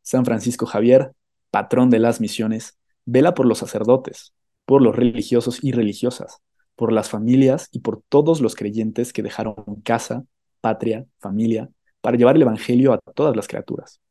San 0.02 0.26
Francisco 0.26 0.66
Javier, 0.66 1.12
patrón 1.52 1.92
de 1.92 2.00
las 2.00 2.20
misiones, 2.20 2.80
vela 3.06 3.36
por 3.36 3.46
los 3.46 3.60
sacerdotes, 3.60 4.34
por 4.66 4.82
los 4.82 4.96
religiosos 4.96 5.64
y 5.64 5.74
religiosas, 5.74 6.42
por 6.76 6.92
las 6.92 7.10
familias 7.10 7.70
y 7.72 7.82
por 7.82 8.02
todos 8.10 8.42
los 8.42 8.56
creyentes 8.56 9.14
que 9.14 9.22
dejaron 9.22 9.54
casa, 9.84 10.24
patria, 10.60 11.06
familia, 11.20 11.70
para 12.02 12.18
llevar 12.18 12.36
el 12.36 12.42
Evangelio 12.42 12.92
a 12.92 12.98
todas 13.14 13.36
las 13.36 13.48
criaturas. 13.48 14.02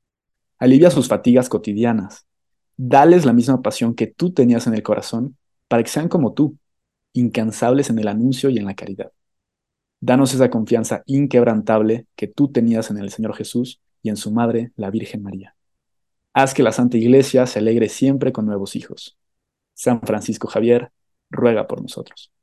alivia 0.59 0.91
sus 0.93 1.09
fatigas 1.09 1.49
cotidianas. 1.49 2.25
Dales 2.77 3.25
la 3.25 3.33
misma 3.33 3.63
pasión 3.63 3.97
que 3.97 4.07
tú 4.07 4.33
tenías 4.33 4.69
en 4.69 4.75
el 4.75 4.85
corazón 4.85 5.37
para 5.67 5.83
que 5.83 5.91
sean 5.91 6.09
como 6.09 6.35
tú, 6.35 6.57
incansables 7.15 7.91
en 7.91 7.99
el 7.99 8.07
anuncio 8.07 8.49
y 8.49 8.59
en 8.59 8.65
la 8.65 8.75
caridad. 8.75 9.11
Danos 10.07 10.35
esa 10.35 10.51
confianza 10.51 11.03
inquebrantable 11.07 12.07
que 12.15 12.27
tú 12.27 12.53
tenías 12.53 12.91
en 12.91 12.99
el 12.99 13.09
Señor 13.09 13.35
Jesús 13.35 13.81
y 14.03 14.11
en 14.11 14.19
su 14.19 14.31
Madre, 14.33 14.71
la 14.77 14.91
Virgen 14.91 15.23
María. 15.23 15.57
Haz 16.35 16.53
que 16.53 16.63
la 16.63 16.73
Santa 16.73 16.99
Iglesia 16.99 17.47
se 17.47 17.59
alegre 17.59 17.89
siempre 17.89 18.31
con 18.31 18.45
nuevos 18.45 18.77
hijos. 18.77 19.17
San 19.73 20.03
Francisco 20.03 20.47
Javier, 20.47 20.93
ruega 21.31 21.67
por 21.67 21.81
nosotros. 21.81 22.34